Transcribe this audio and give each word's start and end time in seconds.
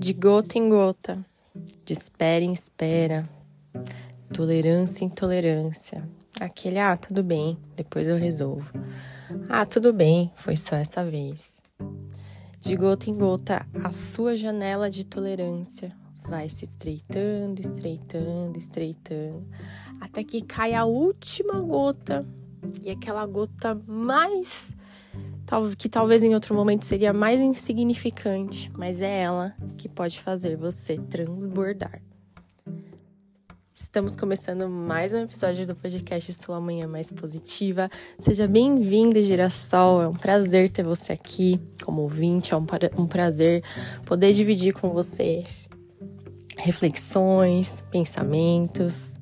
de 0.00 0.14
gota 0.14 0.56
em 0.56 0.70
gota, 0.70 1.22
de 1.84 1.92
espera 1.92 2.42
em 2.42 2.54
espera, 2.54 3.28
tolerância 4.32 5.04
em 5.04 5.10
tolerância. 5.10 6.08
Aquele, 6.40 6.78
ah, 6.78 6.96
tudo 6.96 7.22
bem, 7.22 7.58
depois 7.76 8.08
eu 8.08 8.16
resolvo. 8.16 8.72
Ah, 9.46 9.66
tudo 9.66 9.92
bem, 9.92 10.32
foi 10.36 10.56
só 10.56 10.76
essa 10.76 11.04
vez. 11.04 11.60
De 12.58 12.76
gota 12.76 13.10
em 13.10 13.14
gota, 13.14 13.66
a 13.84 13.92
sua 13.92 14.34
janela 14.34 14.88
de 14.88 15.04
tolerância 15.04 15.94
vai 16.26 16.48
se 16.48 16.64
estreitando, 16.64 17.60
estreitando, 17.60 18.58
estreitando, 18.58 19.46
até 20.00 20.24
que 20.24 20.40
cai 20.40 20.72
a 20.72 20.86
última 20.86 21.60
gota 21.60 22.26
e 22.82 22.90
aquela 22.90 23.26
gota 23.26 23.78
mais 23.86 24.74
que 25.76 25.88
talvez 25.88 26.22
em 26.22 26.32
outro 26.32 26.54
momento 26.54 26.84
seria 26.84 27.12
mais 27.12 27.40
insignificante, 27.40 28.70
mas 28.74 29.00
é 29.02 29.22
ela 29.22 29.54
que 29.80 29.88
pode 29.88 30.20
fazer 30.20 30.56
você 30.56 30.98
transbordar. 30.98 32.02
Estamos 33.72 34.14
começando 34.14 34.68
mais 34.68 35.14
um 35.14 35.22
episódio 35.22 35.66
do 35.66 35.74
podcast 35.74 36.34
Sua 36.34 36.60
Manhã 36.60 36.86
Mais 36.86 37.10
Positiva. 37.10 37.88
Seja 38.18 38.46
bem-vindo, 38.46 39.22
Girassol. 39.22 40.02
É 40.02 40.08
um 40.08 40.12
prazer 40.12 40.70
ter 40.70 40.82
você 40.82 41.14
aqui 41.14 41.58
como 41.82 42.02
ouvinte. 42.02 42.52
É 42.52 42.56
um 42.58 43.06
prazer 43.06 43.64
poder 44.04 44.34
dividir 44.34 44.74
com 44.74 44.90
vocês 44.90 45.66
reflexões, 46.58 47.82
pensamentos. 47.90 49.18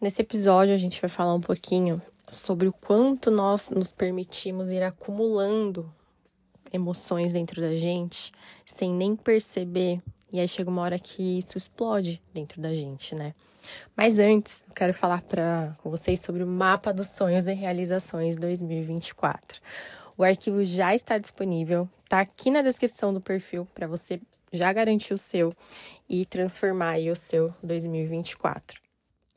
Nesse 0.00 0.20
episódio, 0.20 0.74
a 0.74 0.78
gente 0.78 1.00
vai 1.00 1.08
falar 1.08 1.34
um 1.34 1.40
pouquinho 1.40 2.02
sobre 2.30 2.68
o 2.68 2.72
quanto 2.72 3.30
nós 3.30 3.70
nos 3.70 3.92
permitimos 3.92 4.72
ir 4.72 4.82
acumulando 4.82 5.92
emoções 6.72 7.32
dentro 7.32 7.60
da 7.60 7.76
gente 7.76 8.32
sem 8.66 8.92
nem 8.92 9.14
perceber. 9.14 10.02
E 10.32 10.40
aí 10.40 10.48
chega 10.48 10.68
uma 10.68 10.82
hora 10.82 10.98
que 10.98 11.38
isso 11.38 11.56
explode 11.56 12.20
dentro 12.32 12.60
da 12.60 12.74
gente, 12.74 13.14
né? 13.14 13.34
Mas 13.96 14.18
antes, 14.18 14.62
eu 14.68 14.74
quero 14.74 14.92
falar 14.92 15.22
pra, 15.22 15.76
com 15.82 15.90
vocês 15.90 16.20
sobre 16.20 16.42
o 16.42 16.46
mapa 16.46 16.92
dos 16.92 17.08
sonhos 17.08 17.46
e 17.46 17.52
realizações 17.52 18.36
2024. 18.36 19.60
O 20.16 20.22
arquivo 20.22 20.64
já 20.64 20.94
está 20.94 21.18
disponível, 21.18 21.88
tá 22.08 22.20
aqui 22.20 22.50
na 22.50 22.62
descrição 22.62 23.12
do 23.12 23.20
perfil 23.20 23.66
para 23.74 23.86
você 23.86 24.20
já 24.52 24.72
garantir 24.72 25.14
o 25.14 25.18
seu 25.18 25.52
e 26.08 26.24
transformar 26.24 26.98
o 26.98 27.16
seu 27.16 27.52
2024. 27.62 28.83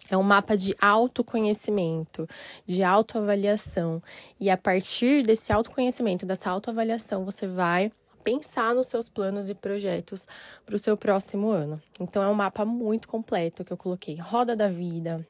É 0.09 0.17
um 0.17 0.23
mapa 0.23 0.55
de 0.55 0.75
autoconhecimento, 0.79 2.27
de 2.65 2.83
autoavaliação. 2.83 4.01
E 4.39 4.49
a 4.49 4.57
partir 4.57 5.23
desse 5.23 5.51
autoconhecimento, 5.51 6.25
dessa 6.25 6.49
autoavaliação, 6.49 7.25
você 7.25 7.45
vai 7.47 7.91
pensar 8.23 8.75
nos 8.75 8.87
seus 8.87 9.07
planos 9.07 9.49
e 9.49 9.53
projetos 9.53 10.27
para 10.65 10.75
o 10.75 10.79
seu 10.79 10.97
próximo 10.97 11.49
ano. 11.49 11.81
Então, 11.99 12.21
é 12.21 12.27
um 12.27 12.33
mapa 12.33 12.65
muito 12.65 13.07
completo 13.07 13.63
que 13.63 13.71
eu 13.71 13.77
coloquei: 13.77 14.15
roda 14.15 14.55
da 14.55 14.69
vida, 14.69 15.25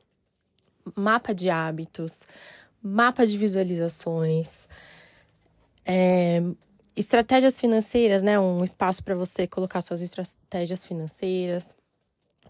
mapa 0.96 1.34
de 1.34 1.50
hábitos, 1.50 2.24
mapa 2.82 3.26
de 3.26 3.38
visualizações, 3.38 4.68
é, 5.86 6.42
estratégias 6.96 7.60
financeiras, 7.60 8.24
né? 8.24 8.40
Um 8.40 8.64
espaço 8.64 9.04
para 9.04 9.16
você 9.16 9.48
colocar 9.48 9.82
suas 9.82 10.02
estratégias 10.02 10.86
financeiras. 10.86 11.76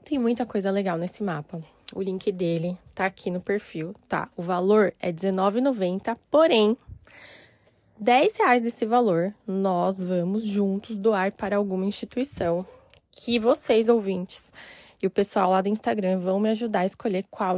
Tem 0.05 0.17
muita 0.17 0.45
coisa 0.45 0.71
legal 0.71 0.97
nesse 0.97 1.21
mapa. 1.23 1.61
O 1.93 2.01
link 2.01 2.31
dele 2.31 2.77
tá 2.93 3.05
aqui 3.05 3.31
no 3.31 3.41
perfil, 3.41 3.95
tá? 4.07 4.29
O 4.35 4.41
valor 4.41 4.93
é 4.99 5.07
R$19,90, 5.07 6.17
porém, 6.29 6.77
10 7.99 8.37
reais 8.37 8.61
desse 8.61 8.85
valor 8.85 9.33
nós 9.47 10.03
vamos 10.03 10.43
juntos 10.43 10.97
doar 10.97 11.31
para 11.31 11.55
alguma 11.55 11.85
instituição 11.85 12.65
que 13.09 13.39
vocês, 13.39 13.89
ouvintes, 13.89 14.53
e 15.01 15.07
o 15.07 15.09
pessoal 15.09 15.49
lá 15.49 15.61
do 15.61 15.69
Instagram 15.69 16.19
vão 16.19 16.39
me 16.39 16.49
ajudar 16.49 16.81
a 16.81 16.85
escolher 16.85 17.25
qual 17.31 17.57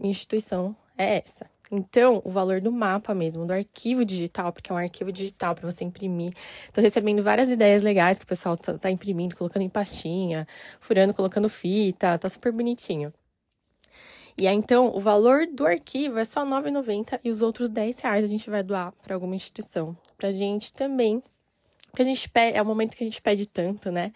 instituição 0.00 0.74
é 0.96 1.18
essa. 1.18 1.46
Então, 1.70 2.22
o 2.24 2.30
valor 2.30 2.60
do 2.60 2.70
mapa 2.70 3.14
mesmo, 3.14 3.44
do 3.44 3.52
arquivo 3.52 4.04
digital, 4.04 4.52
porque 4.52 4.70
é 4.70 4.74
um 4.74 4.78
arquivo 4.78 5.10
digital 5.10 5.54
para 5.54 5.68
você 5.68 5.82
imprimir. 5.82 6.32
Tô 6.72 6.80
recebendo 6.80 7.22
várias 7.22 7.50
ideias 7.50 7.82
legais 7.82 8.18
que 8.18 8.24
o 8.24 8.28
pessoal 8.28 8.56
tá, 8.56 8.78
tá 8.78 8.90
imprimindo, 8.90 9.34
colocando 9.36 9.62
em 9.62 9.68
pastinha, 9.68 10.46
furando, 10.78 11.12
colocando 11.12 11.48
fita, 11.48 12.16
tá 12.18 12.28
super 12.28 12.52
bonitinho. 12.52 13.12
E 14.36 14.48
aí, 14.48 14.56
então, 14.56 14.92
o 14.94 15.00
valor 15.00 15.46
do 15.46 15.64
arquivo 15.64 16.18
é 16.18 16.24
só 16.24 16.44
R$ 16.44 16.50
9,90 16.50 17.20
e 17.22 17.30
os 17.30 17.40
outros 17.40 17.68
R$ 17.68 17.94
reais 18.02 18.24
a 18.24 18.26
gente 18.26 18.50
vai 18.50 18.62
doar 18.62 18.92
para 19.02 19.14
alguma 19.14 19.36
instituição. 19.36 19.96
Pra 20.16 20.32
gente 20.32 20.72
também. 20.72 21.22
Porque 21.90 22.02
a 22.02 22.04
gente 22.04 22.28
pede, 22.28 22.56
é 22.56 22.62
o 22.62 22.66
momento 22.66 22.96
que 22.96 23.04
a 23.04 23.06
gente 23.06 23.22
pede 23.22 23.46
tanto, 23.46 23.92
né? 23.92 24.12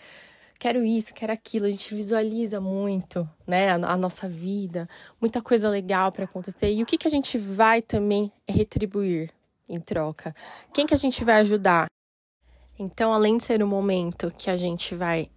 Quero 0.58 0.84
isso, 0.84 1.14
quero 1.14 1.32
aquilo, 1.32 1.66
a 1.66 1.70
gente 1.70 1.94
visualiza 1.94 2.60
muito, 2.60 3.28
né, 3.46 3.70
a, 3.70 3.74
a 3.74 3.96
nossa 3.96 4.28
vida, 4.28 4.88
muita 5.20 5.40
coisa 5.40 5.68
legal 5.68 6.10
para 6.10 6.24
acontecer. 6.24 6.72
E 6.72 6.82
o 6.82 6.86
que, 6.86 6.98
que 6.98 7.06
a 7.06 7.10
gente 7.10 7.38
vai 7.38 7.80
também 7.80 8.32
retribuir 8.48 9.30
em 9.68 9.78
troca? 9.78 10.34
Quem 10.74 10.84
que 10.84 10.94
a 10.94 10.96
gente 10.96 11.24
vai 11.24 11.36
ajudar? 11.36 11.86
Então, 12.76 13.12
além 13.12 13.36
de 13.36 13.44
ser 13.44 13.62
um 13.62 13.68
momento 13.68 14.32
que 14.36 14.50
a 14.50 14.56
gente 14.56 14.96
vai 14.96 15.30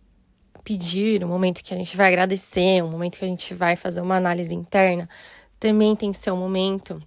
pedir, 0.62 1.24
um 1.24 1.28
momento 1.28 1.64
que 1.64 1.74
a 1.74 1.78
gente 1.78 1.96
vai 1.98 2.08
agradecer, 2.08 2.84
um 2.84 2.90
momento 2.90 3.18
que 3.18 3.26
a 3.26 3.28
gente 3.28 3.54
vai 3.54 3.76
fazer 3.76 4.02
uma 4.02 4.16
análise 4.16 4.54
interna, 4.54 5.10
também 5.60 5.96
tem 5.96 6.12
que 6.12 6.18
ser 6.18 6.32
um 6.32 6.38
momento 6.38 7.02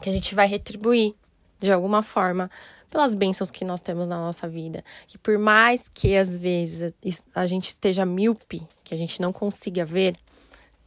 que 0.00 0.08
a 0.08 0.12
gente 0.12 0.34
vai 0.34 0.46
retribuir 0.46 1.14
de 1.60 1.72
alguma 1.72 2.02
forma 2.02 2.50
pelas 2.90 3.14
bênçãos 3.14 3.50
que 3.50 3.64
nós 3.64 3.80
temos 3.80 4.06
na 4.06 4.18
nossa 4.18 4.48
vida. 4.48 4.82
Que 5.06 5.18
por 5.18 5.38
mais 5.38 5.88
que 5.88 6.16
às 6.16 6.38
vezes 6.38 6.94
a 7.34 7.46
gente 7.46 7.68
esteja 7.68 8.06
míope, 8.06 8.66
que 8.82 8.94
a 8.94 8.96
gente 8.96 9.20
não 9.20 9.32
consiga 9.32 9.84
ver, 9.84 10.16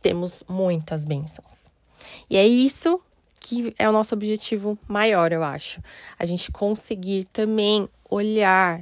temos 0.01 0.43
muitas 0.47 1.03
bênçãos. 1.03 1.67
E 2.29 2.37
é 2.37 2.47
isso 2.47 3.01
que 3.39 3.73
é 3.77 3.87
o 3.87 3.91
nosso 3.91 4.13
objetivo 4.13 4.77
maior, 4.87 5.31
eu 5.31 5.43
acho. 5.43 5.81
A 6.17 6.25
gente 6.25 6.51
conseguir 6.51 7.25
também 7.31 7.87
olhar 8.09 8.81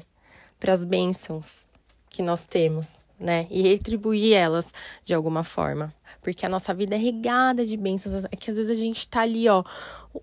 para 0.59 0.73
as 0.73 0.83
bênçãos 0.83 1.67
que 2.09 2.21
nós 2.21 2.45
temos 2.45 3.04
né? 3.19 3.47
E 3.49 3.61
retribuir 3.61 4.33
elas 4.33 4.73
de 5.03 5.13
alguma 5.13 5.43
forma. 5.43 5.93
Porque 6.21 6.45
a 6.45 6.49
nossa 6.49 6.73
vida 6.73 6.95
é 6.95 6.97
regada 6.97 7.65
de 7.65 7.77
bênçãos. 7.77 8.25
É 8.25 8.35
que 8.35 8.51
às 8.51 8.57
vezes 8.57 8.71
a 8.71 8.75
gente 8.75 9.07
tá 9.07 9.21
ali, 9.21 9.47
ó, 9.47 9.63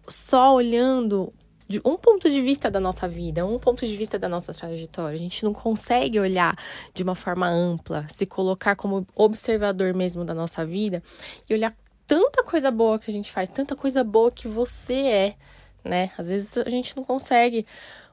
só 0.08 0.54
olhando 0.54 1.32
de 1.68 1.80
um 1.84 1.96
ponto 1.96 2.28
de 2.28 2.42
vista 2.42 2.70
da 2.70 2.78
nossa 2.78 3.08
vida, 3.08 3.46
um 3.46 3.58
ponto 3.58 3.86
de 3.86 3.96
vista 3.96 4.18
da 4.18 4.28
nossa 4.28 4.52
trajetória. 4.52 5.16
A 5.16 5.18
gente 5.18 5.42
não 5.42 5.54
consegue 5.54 6.20
olhar 6.20 6.54
de 6.92 7.02
uma 7.02 7.14
forma 7.14 7.48
ampla, 7.48 8.06
se 8.14 8.26
colocar 8.26 8.76
como 8.76 9.06
observador 9.14 9.94
mesmo 9.94 10.24
da 10.24 10.34
nossa 10.34 10.66
vida 10.66 11.02
e 11.48 11.54
olhar 11.54 11.74
tanta 12.06 12.42
coisa 12.42 12.70
boa 12.70 12.98
que 12.98 13.10
a 13.10 13.12
gente 13.12 13.32
faz, 13.32 13.48
tanta 13.48 13.74
coisa 13.74 14.04
boa 14.04 14.30
que 14.30 14.46
você 14.46 14.94
é, 14.94 15.34
né? 15.82 16.10
Às 16.18 16.28
vezes 16.28 16.58
a 16.58 16.68
gente 16.68 16.94
não 16.94 17.04
consegue 17.04 17.64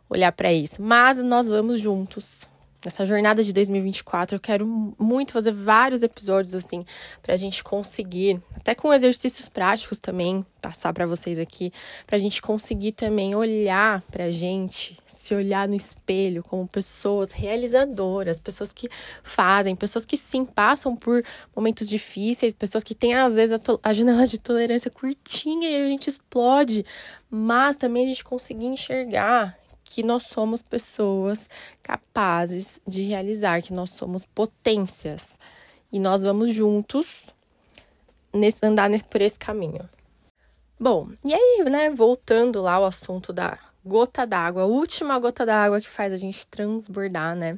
olhar 0.10 0.32
para 0.32 0.54
isso, 0.54 0.82
mas 0.82 1.22
nós 1.22 1.50
vamos 1.50 1.82
juntos 1.82 2.48
nessa 2.84 3.06
jornada 3.06 3.44
de 3.44 3.52
2024, 3.52 4.36
eu 4.36 4.40
quero 4.40 4.66
muito 4.98 5.34
fazer 5.34 5.52
vários 5.52 6.02
episódios 6.02 6.56
assim 6.56 6.86
para 7.22 7.34
a 7.34 7.38
gente 7.38 7.64
conseguir, 7.64 8.42
até 8.56 8.74
com 8.74 8.94
exercícios 8.94 9.50
práticos 9.50 10.00
também, 10.00 10.46
passar 10.62 10.94
para 10.94 11.06
vocês 11.06 11.38
aqui, 11.38 11.72
para 12.08 12.16
a 12.16 12.20
gente 12.20 12.42
conseguir 12.42 12.94
também 12.94 13.36
olhar 13.36 14.02
para 14.12 14.26
a 14.26 14.32
gente, 14.32 14.98
se 15.06 15.34
olhar 15.36 15.68
no 15.68 15.76
espelho 15.76 16.44
como 16.44 16.68
pessoas 16.68 17.32
realizadoras, 17.32 18.40
pessoas 18.40 18.72
que 18.72 18.90
fazem, 19.24 19.76
pessoas 19.76 20.06
que 20.06 20.18
sim 20.18 20.46
passam 20.46 20.96
por 20.96 21.24
momentos 21.56 21.88
difíceis, 21.88 22.54
pessoas 22.54 22.84
que 22.84 22.96
têm 22.96 23.14
às 23.14 23.36
vezes 23.36 23.54
a, 23.54 23.90
a 23.90 23.94
janela 23.94 24.26
de 24.26 24.38
tolerância 24.38 24.90
curtinha 24.90 25.70
e 25.70 25.76
a 25.76 25.88
gente 25.88 26.08
explode, 26.08 26.86
mas 27.30 27.76
também 27.76 28.06
a 28.06 28.10
gente 28.10 28.24
conseguir 28.24 28.68
enxergar 28.68 29.59
que 29.90 30.04
nós 30.04 30.24
somos 30.24 30.62
pessoas 30.62 31.50
capazes 31.82 32.80
de 32.88 33.02
realizar, 33.02 33.64
que 33.64 33.74
nós 33.74 33.90
somos 33.90 34.24
potências. 34.24 35.40
E 35.92 36.00
nós 36.00 36.22
vamos 36.22 36.54
juntos 36.54 37.34
nesse, 38.32 38.64
andar 38.64 38.88
nesse, 38.88 39.04
por 39.04 39.20
esse 39.20 39.40
caminho. 39.40 39.90
Bom, 40.80 41.10
e 41.26 41.34
aí, 41.34 41.66
né, 41.68 41.90
voltando 41.90 42.62
lá 42.62 42.74
ao 42.74 42.86
assunto 42.86 43.34
da 43.34 43.58
gota 43.84 44.28
d'água, 44.28 44.62
a 44.62 44.68
última 44.68 45.18
gota 45.18 45.44
d'água 45.44 45.82
que 45.82 45.90
faz 45.90 46.14
a 46.14 46.18
gente 46.18 46.46
transbordar, 46.46 47.36
né? 47.36 47.58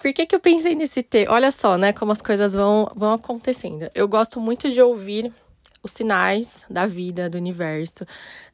Por 0.00 0.14
que, 0.14 0.24
que 0.24 0.34
eu 0.34 0.40
pensei 0.40 0.74
nesse 0.74 1.02
T? 1.02 1.28
Olha 1.28 1.52
só, 1.52 1.76
né, 1.76 1.92
como 1.92 2.12
as 2.12 2.22
coisas 2.22 2.54
vão, 2.54 2.90
vão 2.96 3.12
acontecendo. 3.12 3.90
Eu 3.94 4.08
gosto 4.08 4.40
muito 4.40 4.70
de 4.70 4.80
ouvir 4.80 5.30
os 5.82 5.92
sinais 5.92 6.64
da 6.68 6.86
vida, 6.86 7.30
do 7.30 7.38
universo, 7.38 8.06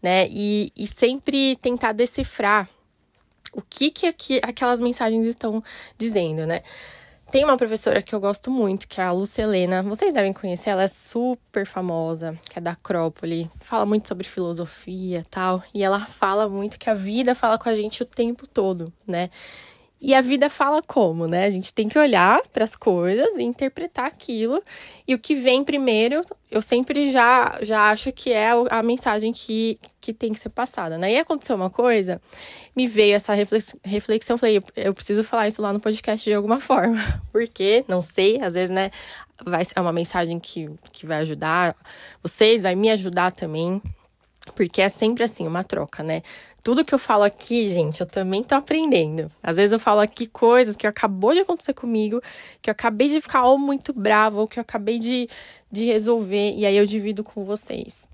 né? 0.03 0.27
E, 0.29 0.73
e 0.77 0.87
sempre 0.87 1.57
tentar 1.57 1.93
decifrar 1.93 2.69
o 3.53 3.63
que, 3.63 3.91
que 3.91 4.07
aqui, 4.07 4.41
aquelas 4.43 4.81
mensagens 4.81 5.27
estão 5.27 5.63
dizendo, 5.97 6.47
né? 6.47 6.63
Tem 7.31 7.45
uma 7.45 7.57
professora 7.57 8.01
que 8.01 8.15
eu 8.15 8.21
gosto 8.21 8.53
muito, 8.53 8.87
que 8.87 9.01
é 9.01 9.05
a 9.05 9.11
Lucelena. 9.11 9.83
Vocês 9.83 10.15
devem 10.15 10.33
conhecer, 10.33 10.71
ela 10.71 10.85
é 10.85 10.89
super 10.89 11.67
famosa, 11.67 12.39
que 12.49 12.59
é 12.59 12.63
da 12.63 12.71
Acrópole. 12.71 13.51
Fala 13.61 13.85
muito 13.85 14.07
sobre 14.07 14.29
filosofia 14.29 15.25
tal. 15.29 15.61
E 15.75 15.83
ela 15.83 15.99
fala 15.99 16.49
muito 16.49 16.79
que 16.79 16.89
a 16.89 16.95
vida 16.95 17.35
fala 17.35 17.59
com 17.59 17.69
a 17.69 17.75
gente 17.75 18.01
o 18.01 18.07
tempo 18.07 18.47
todo, 18.47 18.93
né? 19.05 19.29
E 19.99 20.15
a 20.15 20.21
vida 20.21 20.51
fala 20.51 20.83
como, 20.83 21.27
né? 21.27 21.47
A 21.47 21.51
gente 21.51 21.73
tem 21.73 21.89
que 21.89 21.99
olhar 21.99 22.43
para 22.53 22.65
as 22.65 22.77
coisas 22.77 23.35
e 23.37 23.43
interpretar 23.43 24.05
aquilo. 24.05 24.63
E 25.09 25.15
o 25.15 25.19
que 25.19 25.35
vem 25.35 25.65
primeiro, 25.65 26.21
eu 26.51 26.61
sempre 26.61 27.11
já, 27.11 27.59
já 27.63 27.91
acho 27.91 28.13
que 28.13 28.31
é 28.31 28.51
a 28.71 28.83
mensagem 28.83 29.33
que, 29.33 29.79
que 29.99 30.13
tem 30.13 30.35
que 30.35 30.39
ser 30.39 30.51
passada, 30.51 30.99
né? 30.99 31.13
E 31.13 31.19
aconteceu 31.19 31.57
uma 31.57 31.71
coisa, 31.71 32.21
me 32.75 32.87
veio 32.87 33.15
essa 33.15 33.33
reflexão, 33.83 34.37
falei, 34.37 34.63
eu 34.77 34.93
preciso 34.93 35.25
falar 35.25 35.49
isso 35.49 35.63
lá 35.63 35.73
no 35.73 35.81
podcast 35.81 36.23
de 36.23 36.35
alguma 36.35 36.61
forma. 36.61 37.23
Porque, 37.33 37.83
não 37.89 38.03
sei, 38.03 38.39
às 38.43 38.53
vezes, 38.53 38.71
né, 38.71 38.91
vai 39.45 39.65
ser 39.65 39.81
uma 39.81 39.93
mensagem 39.95 40.39
que, 40.39 40.71
que 40.93 41.07
vai 41.07 41.19
ajudar 41.21 41.75
vocês, 42.23 42.63
vai 42.63 42.75
me 42.75 42.91
ajudar 42.91 43.33
também. 43.33 43.81
Porque 44.55 44.83
é 44.83 44.89
sempre 44.89 45.25
assim, 45.25 45.47
uma 45.47 45.65
troca, 45.65 46.03
né? 46.03 46.23
Tudo 46.67 46.85
que 46.85 46.93
eu 46.93 46.99
falo 46.99 47.23
aqui, 47.23 47.69
gente, 47.69 48.01
eu 48.01 48.07
também 48.09 48.43
tô 48.43 48.57
aprendendo. 48.57 49.31
Às 49.41 49.55
vezes 49.55 49.71
eu 49.71 49.79
falo 49.79 50.01
aqui 50.01 50.27
coisas 50.27 50.75
que 50.75 50.85
acabou 50.85 51.33
de 51.33 51.39
acontecer 51.39 51.73
comigo, 51.73 52.21
que 52.61 52.69
eu 52.69 52.73
acabei 52.73 53.09
de 53.09 53.21
ficar 53.21 53.45
ou 53.45 53.57
muito 53.57 53.93
brava, 53.93 54.41
ou 54.41 54.49
que 54.49 54.59
eu 54.59 54.63
acabei 54.63 54.99
de, 54.99 55.29
de 55.71 55.85
resolver, 55.85 56.57
e 56.57 56.67
aí 56.67 56.77
eu 56.77 56.85
divido 56.85 57.23
com 57.23 57.45
vocês. 57.45 58.09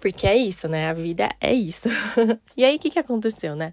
Porque 0.00 0.26
é 0.26 0.36
isso, 0.36 0.66
né? 0.66 0.90
A 0.90 0.92
vida 0.92 1.28
é 1.40 1.54
isso. 1.54 1.88
e 2.56 2.64
aí, 2.64 2.74
o 2.74 2.78
que, 2.80 2.90
que 2.90 2.98
aconteceu, 2.98 3.54
né? 3.54 3.72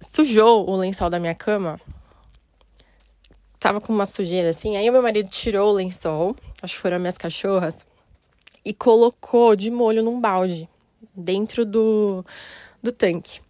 Sujou 0.00 0.68
o 0.68 0.74
lençol 0.74 1.08
da 1.08 1.20
minha 1.20 1.34
cama. 1.34 1.80
Tava 3.60 3.80
com 3.80 3.92
uma 3.92 4.04
sujeira 4.04 4.50
assim. 4.50 4.76
Aí, 4.76 4.90
meu 4.90 5.00
marido 5.00 5.28
tirou 5.28 5.70
o 5.70 5.74
lençol, 5.74 6.34
acho 6.60 6.74
que 6.74 6.80
foram 6.80 6.98
minhas 6.98 7.16
cachorras, 7.16 7.86
e 8.64 8.74
colocou 8.74 9.54
de 9.54 9.70
molho 9.70 10.02
num 10.02 10.20
balde 10.20 10.68
dentro 11.14 11.64
do, 11.64 12.24
do 12.82 12.90
tanque. 12.92 13.40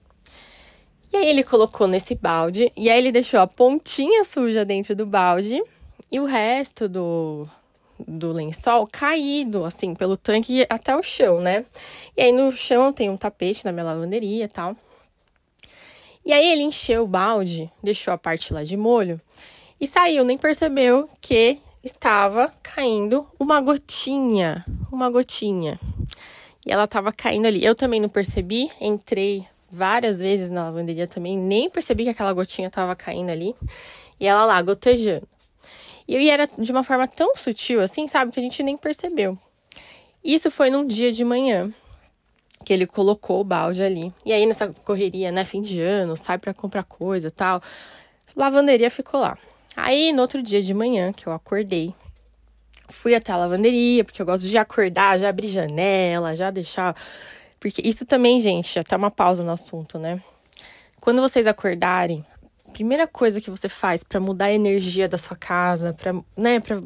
E 1.13 1.17
aí 1.17 1.29
ele 1.29 1.45
colocou 1.45 1.87
nesse 1.87 2.15
balde, 2.15 2.73
e 2.77 2.91
aí 2.91 2.99
ele 2.99 3.13
deixou 3.13 3.39
a 3.39 3.47
pontinha 3.47 4.25
suja 4.25 4.65
dentro 4.65 4.97
do 4.97 5.07
balde 5.07 5.63
e 6.11 6.19
o 6.19 6.25
resto 6.25 6.89
do, 6.89 7.47
do 7.99 8.33
lençol 8.33 8.87
caído, 8.91 9.65
assim, 9.65 9.95
pelo 9.95 10.17
tanque 10.17 10.67
até 10.69 10.97
o 10.97 11.03
chão, 11.03 11.41
né? 11.41 11.65
E 12.17 12.23
aí 12.23 12.33
no 12.33 12.51
chão 12.51 12.93
tem 12.93 13.09
um 13.09 13.17
tapete 13.17 13.65
na 13.65 13.71
minha 13.71 13.85
lavanderia 13.85 14.45
e 14.45 14.49
tal. 14.49 14.77
E 16.25 16.33
aí 16.33 16.51
ele 16.51 16.63
encheu 16.63 17.05
o 17.05 17.07
balde, 17.07 17.71
deixou 17.83 18.13
a 18.13 18.19
parte 18.19 18.53
lá 18.53 18.65
de 18.65 18.77
molho 18.77 19.21
e 19.81 19.87
saiu, 19.87 20.25
nem 20.25 20.37
percebeu 20.37 21.09
que 21.21 21.61
estava 21.83 22.53
caindo 22.63 23.27
uma 23.39 23.61
gotinha, 23.61 24.65
uma 24.91 25.09
gotinha 25.11 25.79
e 26.65 26.73
ela 26.73 26.87
tava 26.87 27.13
caindo 27.13 27.47
ali. 27.47 27.65
Eu 27.65 27.75
também 27.75 28.01
não 28.01 28.09
percebi, 28.09 28.71
entrei 28.81 29.47
várias 29.71 30.21
vezes 30.21 30.51
na 30.51 30.65
lavanderia 30.65 31.07
também, 31.07 31.37
nem 31.37 31.69
percebi 31.69 32.05
que 32.05 32.11
aquela 32.11 32.33
gotinha 32.33 32.71
tava 32.71 32.95
caindo 32.95 33.31
ali. 33.31 33.55
E 34.19 34.27
ela 34.27 34.45
lá, 34.45 34.63
gotejando. 34.63 35.27
E 36.07 36.29
era 36.29 36.47
de 36.47 36.71
uma 36.71 36.85
forma 36.85 37.09
tão 37.09 37.35
sutil 37.35 37.81
assim, 37.81 38.07
sabe, 38.07 38.31
que 38.31 38.39
a 38.39 38.43
gente 38.43 38.63
nem 38.63 38.77
percebeu. 38.77 39.39
Isso 40.23 40.51
foi 40.51 40.71
num 40.71 40.87
dia 40.87 41.13
de 41.13 41.25
manhã 41.25 41.73
que 42.65 42.73
ele 42.73 42.87
colocou 42.87 43.41
o 43.41 43.45
balde 43.45 43.83
ali. 43.83 44.13
E 44.25 44.33
aí 44.33 44.47
nessa 44.47 44.69
correria, 44.85 45.31
né, 45.31 45.45
fim 45.45 45.61
de 45.61 45.81
ano, 45.81 46.17
sai 46.17 46.39
para 46.39 46.55
comprar 46.55 46.83
coisa, 46.83 47.31
tal, 47.31 47.63
lavanderia 48.35 48.91
ficou 48.91 49.21
lá. 49.21 49.37
Aí 49.77 50.13
no 50.13 50.23
outro 50.23 50.43
dia 50.43 50.63
de 50.63 50.73
manhã 50.73 51.13
que 51.13 51.27
eu 51.27 51.33
acordei, 51.33 51.95
Fui 52.95 53.15
até 53.15 53.33
a 53.33 53.37
lavanderia, 53.37 54.05
porque 54.05 54.23
eu 54.23 54.27
gosto 54.27 54.47
de 54.47 54.57
acordar, 54.57 55.19
já 55.19 55.29
abrir 55.29 55.49
janela, 55.49 56.35
já 56.37 56.51
deixar. 56.51 56.97
Porque 57.59 57.83
isso 57.85 58.07
também, 58.07 58.41
gente, 58.41 58.79
até 58.79 58.97
uma 58.97 59.11
pausa 59.11 59.43
no 59.43 59.51
assunto, 59.51 59.99
né? 59.99 60.23
Quando 61.01 61.21
vocês 61.21 61.47
acordarem, 61.47 62.25
a 62.67 62.71
primeira 62.71 63.07
coisa 63.07 63.41
que 63.41 63.51
você 63.51 63.69
faz 63.69 64.03
para 64.05 64.21
mudar 64.21 64.47
a 64.47 64.53
energia 64.53 65.09
da 65.09 65.19
sua 65.19 65.37
casa, 65.37 65.93
para, 65.93 66.15
né, 66.37 66.61
para 66.61 66.81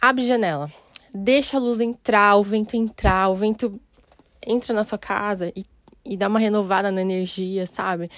abre 0.00 0.24
janela. 0.24 0.72
Deixa 1.12 1.56
a 1.56 1.60
luz 1.60 1.80
entrar, 1.80 2.36
o 2.36 2.42
vento 2.42 2.76
entrar, 2.76 3.28
o 3.28 3.34
vento 3.34 3.80
entra 4.46 4.72
na 4.72 4.84
sua 4.84 4.98
casa 4.98 5.52
e, 5.56 5.64
e 6.04 6.16
dá 6.16 6.28
uma 6.28 6.38
renovada 6.38 6.90
na 6.90 7.00
energia, 7.02 7.66
sabe? 7.66 8.10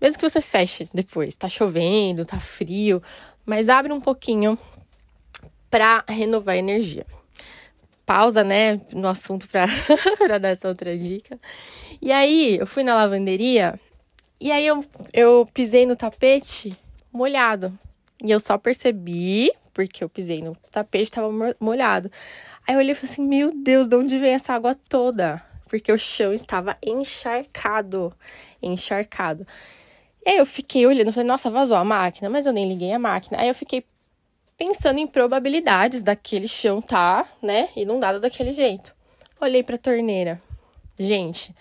Mesmo 0.00 0.18
que 0.18 0.28
você 0.28 0.40
feche 0.40 0.88
depois, 0.92 1.34
tá 1.36 1.48
chovendo, 1.48 2.24
tá 2.24 2.40
frio, 2.40 3.00
mas 3.46 3.68
abre 3.68 3.92
um 3.92 4.00
pouquinho 4.00 4.58
para 5.70 6.04
renovar 6.08 6.54
a 6.54 6.58
energia. 6.58 7.06
Pausa, 8.04 8.44
né, 8.44 8.80
no 8.92 9.08
assunto 9.08 9.48
para 9.48 9.66
dar 10.38 10.48
essa 10.50 10.68
outra 10.68 10.96
dica. 10.96 11.38
E 12.00 12.12
aí, 12.12 12.56
eu 12.58 12.66
fui 12.66 12.84
na 12.84 12.94
lavanderia 12.94 13.80
e 14.38 14.52
aí 14.52 14.66
eu, 14.66 14.84
eu 15.14 15.48
pisei 15.52 15.86
no 15.86 15.96
tapete 15.96 16.76
molhado. 17.10 17.76
E 18.22 18.30
eu 18.30 18.38
só 18.38 18.58
percebi, 18.58 19.50
porque 19.72 20.04
eu 20.04 20.08
pisei 20.10 20.40
no 20.40 20.54
tapete, 20.70 21.04
estava 21.04 21.28
molhado. 21.58 22.10
Aí 22.66 22.74
eu 22.74 22.78
olhei 22.78 22.92
e 22.92 22.94
falei 22.94 23.12
assim: 23.12 23.26
Meu 23.26 23.52
Deus, 23.54 23.86
de 23.86 23.96
onde 23.96 24.18
vem 24.18 24.34
essa 24.34 24.52
água 24.52 24.74
toda? 24.88 25.42
Porque 25.66 25.90
o 25.90 25.98
chão 25.98 26.34
estava 26.34 26.76
encharcado. 26.82 28.12
Encharcado. 28.62 29.46
E 30.24 30.30
aí 30.30 30.36
eu 30.36 30.46
fiquei 30.46 30.86
olhando, 30.86 31.12
falei: 31.12 31.26
Nossa, 31.28 31.50
vazou 31.50 31.76
a 31.76 31.84
máquina, 31.84 32.28
mas 32.28 32.44
eu 32.46 32.52
nem 32.52 32.68
liguei 32.68 32.92
a 32.92 32.98
máquina. 32.98 33.40
Aí 33.40 33.48
eu 33.48 33.54
fiquei 33.54 33.84
pensando 34.56 34.98
em 34.98 35.06
probabilidades 35.06 36.02
daquele 36.02 36.48
chão 36.48 36.80
tá, 36.80 37.26
né, 37.42 37.68
inundado 37.76 38.20
daquele 38.20 38.52
jeito. 38.52 38.94
Olhei 39.40 39.62
para 39.62 39.74
a 39.74 39.78
torneira. 39.78 40.40
Gente, 40.98 41.54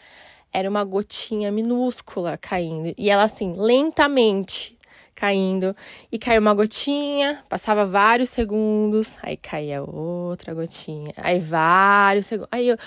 era 0.54 0.70
uma 0.70 0.84
gotinha 0.84 1.52
minúscula 1.52 2.38
caindo 2.38 2.94
e 2.98 3.10
ela 3.10 3.24
assim, 3.24 3.54
lentamente 3.58 4.76
caindo 5.14 5.76
e 6.12 6.18
caiu 6.18 6.42
uma 6.42 6.54
gotinha, 6.54 7.44
passava 7.50 7.86
vários 7.86 8.30
segundos, 8.30 9.18
aí 9.22 9.38
caía 9.38 9.82
outra 9.82 10.54
gotinha, 10.54 11.14
aí 11.18 11.40
vários 11.40 12.26
segundos. 12.26 12.50
Aí 12.52 12.68
eu 12.68 12.78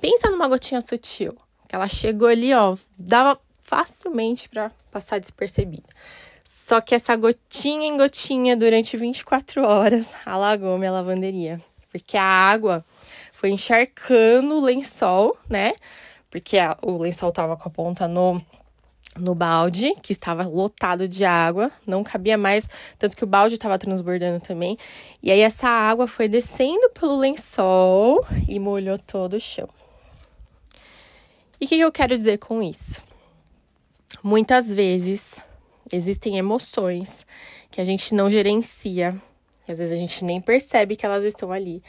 pensa 0.00 0.30
numa 0.30 0.48
gotinha 0.48 0.80
sutil, 0.80 1.36
que 1.68 1.74
ela 1.74 1.86
chegou 1.86 2.28
ali, 2.28 2.52
ó, 2.52 2.76
dava 2.98 3.40
facilmente 3.60 4.48
para 4.48 4.70
passar 4.90 5.18
despercebida. 5.18 5.88
Só 6.54 6.82
que 6.82 6.94
essa 6.94 7.16
gotinha 7.16 7.86
em 7.86 7.96
gotinha 7.96 8.54
durante 8.54 8.94
24 8.94 9.64
horas 9.66 10.14
alagou 10.26 10.76
minha 10.76 10.92
lavanderia. 10.92 11.58
Porque 11.90 12.14
a 12.14 12.22
água 12.22 12.84
foi 13.32 13.48
encharcando 13.48 14.56
o 14.56 14.60
lençol, 14.60 15.34
né? 15.48 15.72
Porque 16.30 16.58
a, 16.58 16.76
o 16.82 16.98
lençol 16.98 17.32
tava 17.32 17.56
com 17.56 17.66
a 17.66 17.72
ponta 17.72 18.06
no, 18.06 18.38
no 19.16 19.34
balde, 19.34 19.94
que 20.02 20.12
estava 20.12 20.46
lotado 20.46 21.08
de 21.08 21.24
água, 21.24 21.72
não 21.86 22.04
cabia 22.04 22.36
mais, 22.36 22.68
tanto 22.98 23.16
que 23.16 23.24
o 23.24 23.26
balde 23.26 23.54
estava 23.54 23.78
transbordando 23.78 24.44
também. 24.44 24.76
E 25.22 25.32
aí 25.32 25.40
essa 25.40 25.68
água 25.68 26.06
foi 26.06 26.28
descendo 26.28 26.90
pelo 26.90 27.16
lençol 27.16 28.26
e 28.46 28.58
molhou 28.58 28.98
todo 28.98 29.36
o 29.36 29.40
chão. 29.40 29.70
E 31.58 31.64
o 31.64 31.68
que, 31.68 31.76
que 31.76 31.80
eu 31.80 31.90
quero 31.90 32.14
dizer 32.14 32.36
com 32.36 32.62
isso? 32.62 33.02
Muitas 34.22 34.72
vezes 34.72 35.42
Existem 35.92 36.38
emoções 36.38 37.26
que 37.70 37.80
a 37.80 37.84
gente 37.84 38.14
não 38.14 38.30
gerencia, 38.30 39.14
às 39.68 39.78
vezes 39.78 39.92
a 39.92 40.00
gente 40.00 40.24
nem 40.24 40.40
percebe 40.40 40.96
que 40.96 41.04
elas 41.04 41.22
estão 41.22 41.52
ali, 41.52 41.82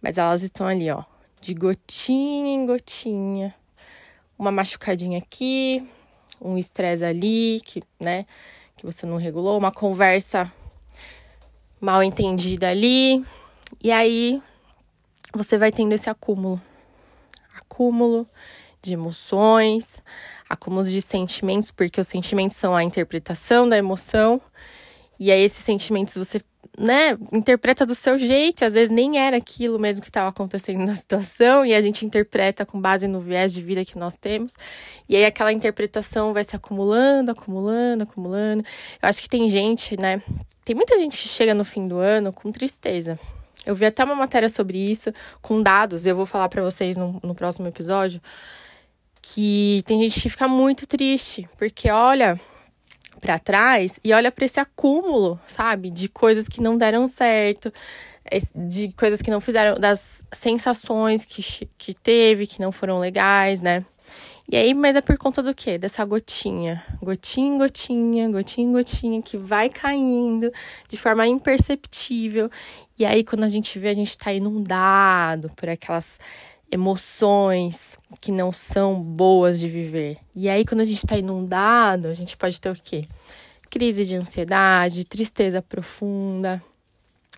mas 0.00 0.18
elas 0.18 0.42
estão 0.42 0.66
ali, 0.66 0.90
ó, 0.90 1.04
de 1.40 1.54
gotinha 1.54 2.54
em 2.54 2.66
gotinha. 2.66 3.54
Uma 4.38 4.50
machucadinha 4.50 5.18
aqui, 5.18 5.86
um 6.40 6.56
estresse 6.56 7.04
ali, 7.04 7.60
que, 7.64 7.82
né, 8.00 8.24
que 8.76 8.86
você 8.86 9.04
não 9.04 9.18
regulou, 9.18 9.58
uma 9.58 9.70
conversa 9.70 10.50
mal 11.80 12.02
entendida 12.02 12.70
ali. 12.70 13.24
E 13.82 13.92
aí 13.92 14.42
você 15.34 15.58
vai 15.58 15.70
tendo 15.70 15.92
esse 15.92 16.08
acúmulo. 16.08 16.60
Acúmulo 17.54 18.26
de 18.82 18.94
emoções, 18.94 20.02
acúmulos 20.50 20.90
de 20.90 21.00
sentimentos, 21.00 21.70
porque 21.70 22.00
os 22.00 22.08
sentimentos 22.08 22.56
são 22.56 22.74
a 22.74 22.82
interpretação 22.82 23.68
da 23.68 23.78
emoção. 23.78 24.40
E 25.18 25.30
aí 25.30 25.40
esses 25.42 25.62
sentimentos 25.62 26.16
você, 26.16 26.42
né, 26.76 27.16
interpreta 27.32 27.86
do 27.86 27.94
seu 27.94 28.18
jeito, 28.18 28.64
às 28.64 28.74
vezes 28.74 28.90
nem 28.90 29.16
era 29.16 29.36
aquilo 29.36 29.78
mesmo 29.78 30.02
que 30.02 30.08
estava 30.08 30.28
acontecendo 30.28 30.80
na 30.84 30.94
situação, 30.96 31.64
e 31.64 31.72
a 31.72 31.80
gente 31.80 32.04
interpreta 32.04 32.66
com 32.66 32.80
base 32.80 33.06
no 33.06 33.20
viés 33.20 33.52
de 33.52 33.62
vida 33.62 33.84
que 33.84 33.96
nós 33.96 34.16
temos. 34.16 34.56
E 35.08 35.14
aí 35.14 35.24
aquela 35.24 35.52
interpretação 35.52 36.32
vai 36.32 36.42
se 36.42 36.56
acumulando, 36.56 37.30
acumulando, 37.30 38.02
acumulando. 38.02 38.64
Eu 39.00 39.08
acho 39.08 39.22
que 39.22 39.28
tem 39.28 39.48
gente, 39.48 39.96
né, 39.96 40.20
tem 40.64 40.74
muita 40.74 40.98
gente 40.98 41.16
que 41.16 41.28
chega 41.28 41.54
no 41.54 41.64
fim 41.64 41.86
do 41.86 41.98
ano 41.98 42.32
com 42.32 42.50
tristeza. 42.50 43.18
Eu 43.64 43.74
vi 43.74 43.84
até 43.84 44.02
uma 44.02 44.16
matéria 44.16 44.48
sobre 44.48 44.78
isso, 44.78 45.12
com 45.40 45.62
dados, 45.62 46.06
eu 46.06 46.16
vou 46.16 46.26
falar 46.26 46.48
para 46.48 46.62
vocês 46.62 46.96
no, 46.96 47.20
no 47.22 47.36
próximo 47.36 47.68
episódio 47.68 48.20
que 49.22 49.82
tem 49.86 50.00
gente 50.02 50.20
que 50.20 50.30
fica 50.30 50.48
muito 50.48 50.86
triste, 50.86 51.48
porque 51.58 51.90
olha, 51.90 52.40
para 53.20 53.38
trás 53.38 54.00
e 54.02 54.12
olha 54.12 54.32
para 54.32 54.44
esse 54.44 54.58
acúmulo, 54.58 55.38
sabe, 55.46 55.90
de 55.90 56.08
coisas 56.08 56.48
que 56.48 56.60
não 56.60 56.76
deram 56.76 57.06
certo, 57.06 57.72
de 58.54 58.92
coisas 58.92 59.20
que 59.20 59.30
não 59.30 59.40
fizeram, 59.40 59.74
das 59.78 60.24
sensações 60.32 61.24
que, 61.24 61.42
que 61.76 61.94
teve, 61.94 62.46
que 62.46 62.60
não 62.60 62.72
foram 62.72 62.98
legais, 62.98 63.60
né? 63.60 63.84
E 64.52 64.56
aí, 64.56 64.74
mas 64.74 64.96
é 64.96 65.00
por 65.00 65.16
conta 65.16 65.44
do 65.44 65.54
quê? 65.54 65.78
Dessa 65.78 66.04
gotinha. 66.04 66.84
Gotinha 67.00 67.56
gotinha, 67.56 68.28
gotinha 68.28 68.72
gotinha, 68.72 69.22
que 69.22 69.36
vai 69.36 69.68
caindo 69.68 70.52
de 70.88 70.96
forma 70.96 71.24
imperceptível. 71.24 72.50
E 72.98 73.06
aí, 73.06 73.22
quando 73.22 73.44
a 73.44 73.48
gente 73.48 73.78
vê, 73.78 73.90
a 73.90 73.94
gente 73.94 74.18
tá 74.18 74.32
inundado 74.32 75.52
por 75.54 75.68
aquelas 75.68 76.18
emoções 76.70 77.98
que 78.20 78.30
não 78.30 78.52
são 78.52 79.00
boas 79.00 79.58
de 79.58 79.68
viver. 79.68 80.18
E 80.34 80.48
aí, 80.48 80.64
quando 80.64 80.80
a 80.80 80.84
gente 80.84 81.06
tá 81.06 81.16
inundado, 81.16 82.08
a 82.08 82.14
gente 82.14 82.36
pode 82.36 82.60
ter 82.60 82.70
o 82.70 82.74
quê? 82.74 83.04
Crise 83.68 84.04
de 84.04 84.16
ansiedade, 84.16 85.04
tristeza 85.04 85.62
profunda, 85.62 86.62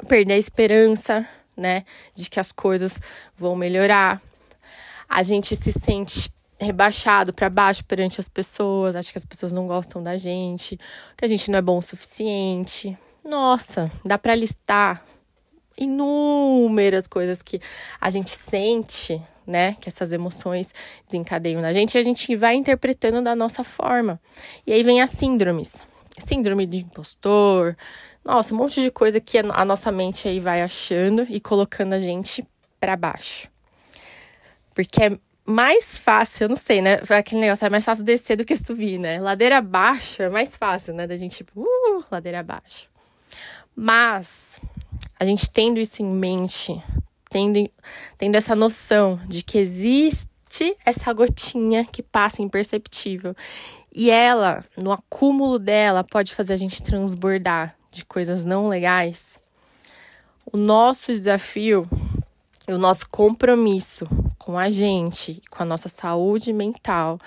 perder 0.08 0.34
a 0.34 0.38
esperança, 0.38 1.26
né, 1.56 1.84
de 2.14 2.28
que 2.28 2.40
as 2.40 2.50
coisas 2.52 2.94
vão 3.36 3.54
melhorar. 3.54 4.20
A 5.08 5.22
gente 5.22 5.54
se 5.54 5.72
sente 5.72 6.32
rebaixado 6.58 7.32
para 7.32 7.50
baixo 7.50 7.84
perante 7.84 8.20
as 8.20 8.28
pessoas, 8.28 8.94
acha 8.94 9.10
que 9.10 9.18
as 9.18 9.24
pessoas 9.24 9.52
não 9.52 9.66
gostam 9.66 10.02
da 10.02 10.16
gente, 10.16 10.78
que 11.16 11.24
a 11.24 11.28
gente 11.28 11.50
não 11.50 11.58
é 11.58 11.62
bom 11.62 11.78
o 11.78 11.82
suficiente. 11.82 12.96
Nossa, 13.24 13.90
dá 14.04 14.16
para 14.16 14.34
listar 14.34 15.04
inúmeras 15.78 17.06
coisas 17.06 17.42
que 17.42 17.60
a 18.00 18.10
gente 18.10 18.30
sente, 18.30 19.20
né? 19.46 19.76
Que 19.80 19.88
essas 19.88 20.12
emoções 20.12 20.74
desencadeiam 21.08 21.60
na 21.60 21.72
gente 21.72 21.94
e 21.94 21.98
a 21.98 22.02
gente 22.02 22.34
vai 22.36 22.54
interpretando 22.54 23.22
da 23.22 23.34
nossa 23.34 23.64
forma. 23.64 24.20
E 24.66 24.72
aí 24.72 24.82
vem 24.82 25.00
as 25.00 25.10
síndromes. 25.10 25.72
Síndrome 26.18 26.66
de 26.66 26.78
impostor, 26.78 27.74
nossa, 28.24 28.54
um 28.54 28.58
monte 28.58 28.80
de 28.80 28.90
coisa 28.90 29.20
que 29.20 29.38
a 29.38 29.64
nossa 29.64 29.90
mente 29.90 30.28
aí 30.28 30.38
vai 30.38 30.62
achando 30.62 31.26
e 31.28 31.40
colocando 31.40 31.94
a 31.94 31.98
gente 31.98 32.46
para 32.78 32.96
baixo. 32.96 33.48
Porque 34.74 35.02
é 35.02 35.18
mais 35.44 35.98
fácil, 35.98 36.44
eu 36.44 36.48
não 36.48 36.56
sei, 36.56 36.80
né? 36.80 37.00
Aquele 37.10 37.40
negócio 37.40 37.66
é 37.66 37.70
mais 37.70 37.84
fácil 37.84 38.04
descer 38.04 38.36
do 38.36 38.44
que 38.44 38.54
subir, 38.54 38.98
né? 38.98 39.20
Ladeira 39.20 39.58
abaixo 39.58 40.22
é 40.22 40.28
mais 40.28 40.56
fácil, 40.56 40.94
né? 40.94 41.06
Da 41.06 41.16
gente, 41.16 41.38
tipo, 41.38 41.60
uh, 41.60 42.04
ladeira 42.10 42.40
abaixo. 42.40 42.88
Mas 43.74 44.60
a 45.22 45.24
gente 45.24 45.48
tendo 45.48 45.78
isso 45.78 46.02
em 46.02 46.10
mente, 46.10 46.82
tendo, 47.30 47.70
tendo 48.18 48.34
essa 48.34 48.56
noção 48.56 49.20
de 49.28 49.40
que 49.44 49.56
existe 49.56 50.76
essa 50.84 51.12
gotinha 51.12 51.84
que 51.84 52.02
passa 52.02 52.42
imperceptível 52.42 53.32
e 53.94 54.10
ela, 54.10 54.64
no 54.76 54.90
acúmulo 54.90 55.60
dela, 55.60 56.02
pode 56.02 56.34
fazer 56.34 56.54
a 56.54 56.56
gente 56.56 56.82
transbordar 56.82 57.76
de 57.88 58.04
coisas 58.04 58.44
não 58.44 58.66
legais, 58.66 59.38
o 60.44 60.56
nosso 60.56 61.12
desafio, 61.12 61.88
o 62.66 62.76
nosso 62.76 63.08
compromisso 63.08 64.08
com 64.40 64.58
a 64.58 64.70
gente, 64.70 65.40
com 65.48 65.62
a 65.62 65.66
nossa 65.66 65.88
saúde 65.88 66.52
mental, 66.52 67.20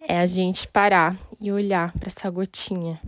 é 0.00 0.18
a 0.18 0.26
gente 0.26 0.66
parar 0.66 1.16
e 1.40 1.52
olhar 1.52 1.92
para 1.92 2.08
essa 2.08 2.28
gotinha. 2.28 3.00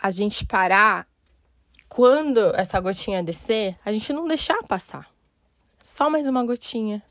A 0.00 0.10
gente 0.10 0.46
parar 0.46 1.06
quando 1.88 2.54
essa 2.54 2.80
gotinha 2.80 3.22
descer, 3.22 3.76
a 3.84 3.92
gente 3.92 4.12
não 4.12 4.26
deixar 4.26 4.62
passar. 4.62 5.10
Só 5.82 6.08
mais 6.08 6.26
uma 6.26 6.44
gotinha. 6.44 7.02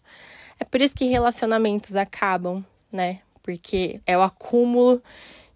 É 0.60 0.63
por 0.63 0.81
isso 0.81 0.96
que 0.96 1.05
relacionamentos 1.05 1.96
acabam, 1.96 2.63
né? 2.91 3.19
Porque 3.43 4.00
é 4.05 4.17
o 4.17 4.22
acúmulo 4.22 5.01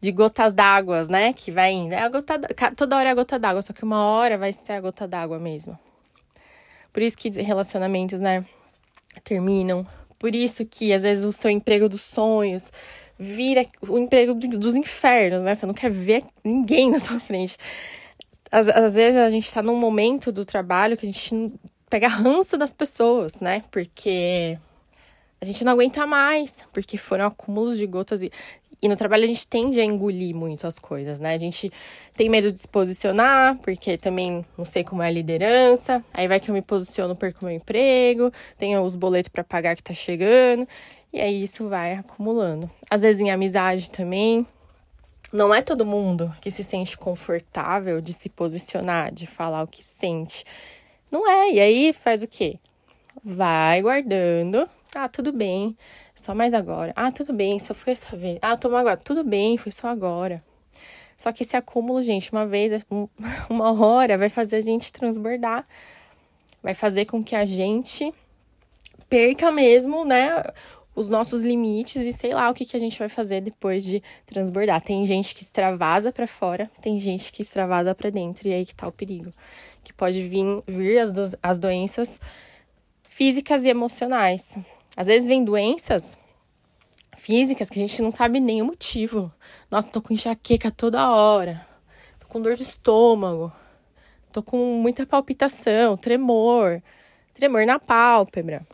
de 0.02 0.12
gotas 0.12 0.52
d'água, 0.52 1.04
né? 1.06 1.32
Que 1.32 1.52
vai 1.52 1.72
indo. 1.72 1.94
É 1.94 2.00
a 2.00 2.10
gota, 2.10 2.40
toda 2.76 2.98
hora 2.98 3.10
é 3.10 3.12
a 3.12 3.16
gota 3.16 3.40
d'água, 3.40 3.62
só 3.62 3.72
que 3.72 3.84
uma 3.84 4.04
hora 4.04 4.38
vai 4.38 4.52
ser 4.52 4.74
a 4.74 4.82
gota 4.82 5.08
d'água 5.08 5.40
mesmo. 5.40 5.80
Por 6.92 7.02
isso 7.02 7.18
que 7.18 7.30
relacionamentos, 7.42 8.20
né, 8.20 8.46
terminam. 9.24 9.88
Por 10.20 10.36
isso 10.36 10.66
que 10.66 10.94
às 10.94 11.02
vezes 11.02 11.26
o 11.26 11.32
seu 11.32 11.50
emprego 11.50 11.90
dos 11.90 12.02
sonhos 12.02 12.72
vira 13.18 13.66
o 13.88 13.98
emprego 13.98 14.34
dos 14.34 14.76
infernos, 14.76 15.44
né? 15.44 15.56
Você 15.56 15.66
não 15.66 15.74
quer 15.74 15.92
ver 15.92 16.24
ninguém 16.44 16.92
na 16.92 17.00
sua 17.00 17.20
frente. 17.20 17.58
Às, 18.52 18.68
às 18.68 18.94
vezes 18.94 19.20
a 19.20 19.30
gente 19.30 19.52
tá 19.52 19.62
num 19.62 19.78
momento 19.78 20.32
do 20.32 20.46
trabalho 20.46 20.98
que 20.98 21.06
a 21.06 21.12
gente 21.12 21.54
pega 21.90 22.08
ranço 22.08 22.58
das 22.58 22.74
pessoas, 22.74 23.40
né? 23.40 23.64
Porque 23.72 24.58
a 25.42 25.46
gente 25.46 25.64
não 25.64 25.74
aguenta 25.74 26.06
mais, 26.08 26.56
porque 26.72 26.98
foram 26.98 27.26
acúmulos 27.26 27.78
de 27.78 27.86
gotas 27.86 28.22
e 28.22 28.32
e 28.84 28.90
no 28.90 28.98
trabalho 28.98 29.24
a 29.24 29.28
gente 29.28 29.48
tende 29.48 29.80
a 29.80 29.86
engolir 29.86 30.36
muito 30.36 30.68
as 30.68 30.78
coisas, 30.78 31.18
né? 31.18 31.36
A 31.36 31.38
gente 31.38 31.72
tem 32.18 32.28
medo 32.28 32.52
de 32.52 32.60
se 32.60 32.68
posicionar, 32.68 33.58
porque 33.60 33.98
também 33.98 34.46
não 34.58 34.66
sei 34.66 34.84
como 34.84 35.02
é 35.02 35.08
a 35.08 35.10
liderança. 35.10 36.04
Aí 36.14 36.28
vai 36.28 36.38
que 36.38 36.52
eu 36.52 36.54
me 36.54 36.62
posiciono, 36.62 37.16
perco 37.16 37.46
meu 37.46 37.56
emprego, 37.56 38.30
tenho 38.58 38.82
os 38.82 38.98
boletos 38.98 39.30
para 39.30 39.42
pagar 39.42 39.78
que 39.78 39.82
tá 39.82 39.94
chegando. 39.94 40.68
E 41.14 41.22
aí 41.22 41.44
isso 41.44 41.70
vai 41.70 41.94
acumulando. 41.94 42.70
Às 42.90 43.02
vezes 43.02 43.22
em 43.22 43.32
amizade 43.32 43.90
também. 43.92 44.46
Não 45.32 45.54
é 45.54 45.62
todo 45.62 45.86
mundo 45.86 46.34
que 46.42 46.52
se 46.52 46.64
sente 46.64 46.98
confortável 46.98 48.02
de 48.02 48.14
se 48.14 48.30
posicionar, 48.30 49.14
de 49.14 49.26
falar 49.26 49.64
o 49.64 49.68
que 49.68 49.84
sente. 49.84 50.44
Não 51.12 51.30
é. 51.30 51.52
E 51.52 51.60
aí 51.60 51.94
faz 51.94 52.24
o 52.24 52.28
quê? 52.28 52.60
Vai 53.24 53.82
guardando. 53.82 54.68
Ah, 54.96 55.08
tudo 55.08 55.32
bem 55.32 55.78
só 56.16 56.34
mais 56.34 56.54
agora. 56.54 56.94
Ah, 56.96 57.12
tudo 57.12 57.34
bem, 57.34 57.60
só 57.60 57.74
foi 57.74 57.94
essa 57.94 58.16
vez. 58.16 58.38
Ah, 58.42 58.56
tomou 58.56 58.78
agora. 58.78 58.98
Tudo 58.98 59.24
bem, 59.24 59.58
foi 59.58 59.72
só 59.72 59.88
agora. 59.88 60.44
Só 61.18 61.32
que 61.32 61.44
esse 61.44 61.56
acúmulo, 61.56 62.02
gente, 62.02 62.32
uma 62.32 62.46
vez, 62.46 62.72
uma 63.50 63.72
hora, 63.74 64.18
vai 64.18 64.30
fazer 64.30 64.58
a 64.58 64.62
gente 64.62 64.92
transbordar. 64.92 65.68
Vai 66.62 66.74
fazer 66.74 67.06
com 67.06 67.24
que 67.24 67.36
a 67.36 67.46
gente 67.46 68.14
perca 69.10 69.52
mesmo, 69.52 70.06
né, 70.06 70.44
os 70.96 71.10
nossos 71.10 71.42
limites 71.42 72.02
e 72.04 72.12
sei 72.12 72.34
lá 72.34 72.50
o 72.50 72.54
que, 72.54 72.66
que 72.66 72.78
a 72.78 72.80
gente 72.80 72.98
vai 73.00 73.10
fazer 73.10 73.42
depois 73.42 73.84
de 73.84 74.02
transbordar. 74.26 74.82
Tem 74.82 75.06
gente 75.06 75.34
que 75.34 75.44
extravasa 75.44 76.12
para 76.12 76.28
fora, 76.28 76.70
tem 76.82 77.00
gente 77.00 77.32
que 77.32 77.42
extravasa 77.42 77.96
para 77.96 78.10
dentro, 78.10 78.48
e 78.48 78.54
aí 78.54 78.66
que 78.66 78.76
tá 78.76 78.88
o 78.88 78.92
perigo. 78.92 79.32
Que 79.84 79.94
pode 79.94 80.28
vir, 80.28 80.46
vir 80.68 81.00
as, 81.00 81.12
do, 81.12 81.24
as 81.42 81.60
doenças 81.60 82.20
físicas 83.04 83.64
e 83.64 83.70
emocionais. 83.70 84.56
Às 84.96 85.08
vezes 85.08 85.28
vem 85.28 85.44
doenças 85.44 86.18
físicas 87.18 87.70
que 87.70 87.80
a 87.80 87.82
gente 87.82 88.02
não 88.02 88.12
sabe 88.12 88.40
nem 88.40 88.62
o 88.62 88.66
motivo. 88.66 89.32
Nossa, 89.72 89.90
tô 89.90 90.02
com 90.02 90.14
enxaqueca 90.14 90.70
toda 90.70 91.10
hora. 91.10 91.66
Tô 92.20 92.28
com 92.28 92.42
dor 92.42 92.56
de 92.56 92.64
estômago. 92.64 93.52
Tô 94.32 94.42
com 94.42 94.58
muita 94.82 95.06
palpitação, 95.06 95.96
tremor, 95.96 96.82
tremor 97.36 97.66
na 97.68 97.78
pálpebra. 97.80 98.66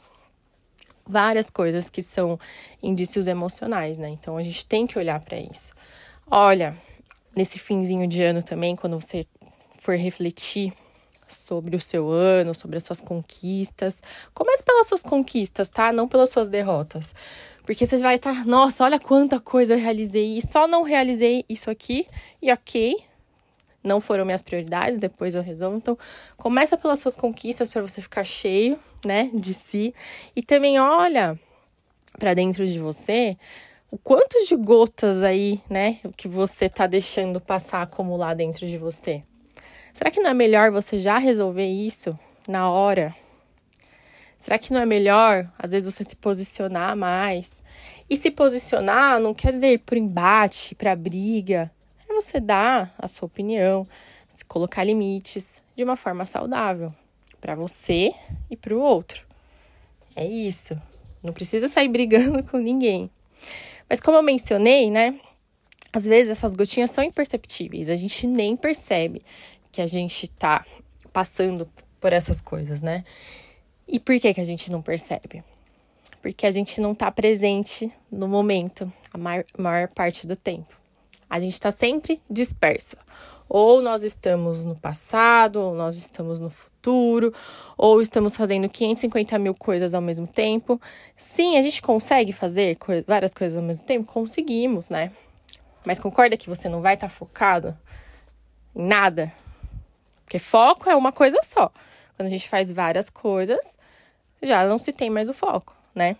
Várias 1.12 1.50
coisas 1.50 1.90
que 1.90 2.04
são 2.04 2.40
indícios 2.84 3.28
emocionais, 3.28 3.98
né? 3.98 4.10
Então 4.10 4.38
a 4.38 4.44
gente 4.44 4.64
tem 4.66 4.86
que 4.86 5.00
olhar 5.00 5.20
para 5.20 5.40
isso. 5.40 5.74
Olha, 6.30 6.78
nesse 7.36 7.58
finzinho 7.58 8.08
de 8.08 8.22
ano 8.22 8.44
também, 8.44 8.76
quando 8.76 9.02
você 9.02 9.26
for 9.80 9.96
refletir 9.96 10.72
sobre 11.28 11.76
o 11.76 11.80
seu 11.80 12.10
ano, 12.10 12.54
sobre 12.54 12.78
as 12.78 12.84
suas 12.84 13.02
conquistas. 13.02 14.02
Comece 14.34 14.64
pelas 14.64 14.88
suas 14.88 15.02
conquistas, 15.02 15.70
tá? 15.70 15.92
Não 15.92 16.08
pelas 16.08 16.30
suas 16.30 16.48
derrotas. 16.48 17.14
Porque 17.66 17.86
você 17.86 17.98
vai 17.98 18.16
estar, 18.16 18.46
nossa, 18.46 18.84
olha 18.84 19.00
quanta 19.00 19.40
coisa 19.40 19.76
eu 19.76 19.80
realizei 19.80 20.38
e 20.38 20.42
só 20.42 20.68
não 20.68 20.84
realizei 20.84 21.46
isso 21.48 21.70
aqui 21.70 22.08
e 22.42 22.52
ok, 22.52 22.98
não 23.84 24.02
foram 24.02 24.26
minhas 24.26 24.42
prioridades, 24.42 24.98
depois 24.98 25.36
eu 25.36 25.42
resolvo. 25.42 25.78
Então, 25.78 25.98
começa 26.36 26.78
pelas 26.78 27.00
suas 27.00 27.16
conquistas 27.16 27.70
para 27.70 27.82
você 27.82 28.02
ficar 28.02 28.24
cheio, 28.24 28.80
né, 29.06 29.30
de 29.34 29.54
si. 29.54 29.94
E 30.36 30.42
também 30.42 30.80
olha 30.80 31.40
para 32.18 32.34
dentro 32.34 32.66
de 32.66 32.80
você 32.80 33.38
o 33.92 33.98
quanto 33.98 34.46
de 34.46 34.56
gotas 34.56 35.24
aí, 35.24 35.62
né, 35.70 35.98
que 36.16 36.28
você 36.28 36.70
tá 36.70 36.86
deixando 36.86 37.42
passar 37.42 37.82
acumular 37.82 38.36
dentro 38.36 38.68
de 38.68 38.78
você. 38.78 39.22
Será 39.92 40.12
que 40.12 40.20
não 40.20 40.30
é 40.30 40.34
melhor 40.34 40.72
você 40.72 41.00
já 41.00 41.18
resolver 41.18 41.66
isso 41.66 42.18
na 42.48 42.70
hora? 42.70 43.16
Será 44.38 44.58
que 44.58 44.72
não 44.72 44.80
é 44.80 44.86
melhor, 44.86 45.52
às 45.58 45.72
vezes, 45.72 45.94
você 45.94 46.04
se 46.04 46.16
posicionar 46.16 46.96
mais? 46.96 47.62
E 48.10 48.16
se 48.16 48.32
posicionar 48.32 49.20
não 49.20 49.34
quer 49.34 49.52
dizer 49.52 49.74
ir 49.74 49.80
para 49.80 50.00
embate, 50.00 50.76
para 50.76 50.96
briga. 50.96 51.70
É 52.08 52.14
você 52.14 52.40
dar 52.40 52.94
a 52.98 53.08
sua 53.08 53.26
opinião, 53.26 53.86
se 54.30 54.46
colocar 54.46 54.84
limites 54.84 55.62
de 55.76 55.84
uma 55.84 55.98
forma 55.98 56.26
saudável 56.26 56.94
para 57.40 57.56
você 57.56 58.14
e 58.50 58.56
para 58.56 58.76
o 58.76 58.80
outro. 58.80 59.26
É 60.16 60.26
isso. 60.26 60.80
Não 61.24 61.34
precisa 61.34 61.68
sair 61.68 61.90
brigando 61.90 62.44
com 62.50 62.58
ninguém. 62.58 63.10
Mas 63.90 64.02
como 64.02 64.18
eu 64.18 64.24
mencionei, 64.24 64.92
né? 64.92 65.20
Às 65.92 66.06
vezes 66.06 66.32
essas 66.32 66.54
gotinhas 66.54 66.92
são 66.92 67.04
imperceptíveis, 67.04 67.90
a 67.90 67.96
gente 67.96 68.28
nem 68.28 68.56
percebe 68.56 69.24
que 69.72 69.82
a 69.82 69.88
gente 69.88 70.28
tá 70.28 70.64
passando 71.12 71.68
por 72.00 72.14
essas 72.14 72.40
coisas, 72.42 72.82
né? 72.82 73.04
E 73.88 74.00
por 74.00 74.20
que 74.20 74.34
que 74.34 74.42
a 74.42 74.46
gente 74.46 74.72
não 74.72 74.84
percebe? 74.84 75.44
Porque 76.22 76.46
a 76.46 76.52
gente 76.52 76.80
não 76.80 76.92
está 76.92 77.12
presente 77.12 77.92
no 78.12 78.28
momento, 78.28 78.92
a 79.12 79.18
maior, 79.18 79.46
maior 79.58 79.88
parte 79.88 80.28
do 80.28 80.36
tempo. 80.36 80.80
A 81.28 81.40
gente 81.40 81.54
está 81.54 81.72
sempre 81.72 82.22
disperso. 82.30 82.96
Ou 83.50 83.82
nós 83.82 84.04
estamos 84.04 84.64
no 84.64 84.76
passado, 84.76 85.60
ou 85.60 85.74
nós 85.74 85.98
estamos 85.98 86.40
no 86.40 86.52
futuro, 86.52 87.34
ou 87.76 88.00
estamos 88.00 88.38
fazendo 88.38 88.70
550 88.70 89.40
mil 89.40 89.56
coisas 89.56 89.96
ao 89.96 90.02
mesmo 90.02 90.28
tempo. 90.28 90.80
Sim, 91.18 91.58
a 91.58 91.62
gente 91.64 91.82
consegue 91.82 92.32
fazer 92.32 92.76
co 92.76 92.92
várias 93.08 93.34
coisas 93.34 93.58
ao 93.58 93.64
mesmo 93.64 93.88
tempo? 93.88 94.12
Conseguimos, 94.12 94.92
né? 94.92 95.12
Mas 95.84 96.00
concorda 96.00 96.38
que 96.38 96.48
você 96.48 96.70
não 96.70 96.82
vai 96.82 96.94
estar 96.94 97.08
tá 97.08 97.14
focado 97.14 97.76
em 98.76 98.86
nada? 98.86 99.34
Porque 100.24 100.38
foco 100.38 100.88
é 100.88 100.96
uma 100.96 101.12
coisa 101.12 101.40
só. 101.44 101.72
Quando 102.16 102.28
a 102.28 102.30
gente 102.30 102.48
faz 102.48 102.72
várias 102.72 103.10
coisas, 103.10 103.80
já 104.44 104.68
não 104.68 104.78
se 104.78 104.94
tem 104.94 105.10
mais 105.10 105.28
o 105.28 105.34
foco, 105.34 105.76
né? 105.96 106.16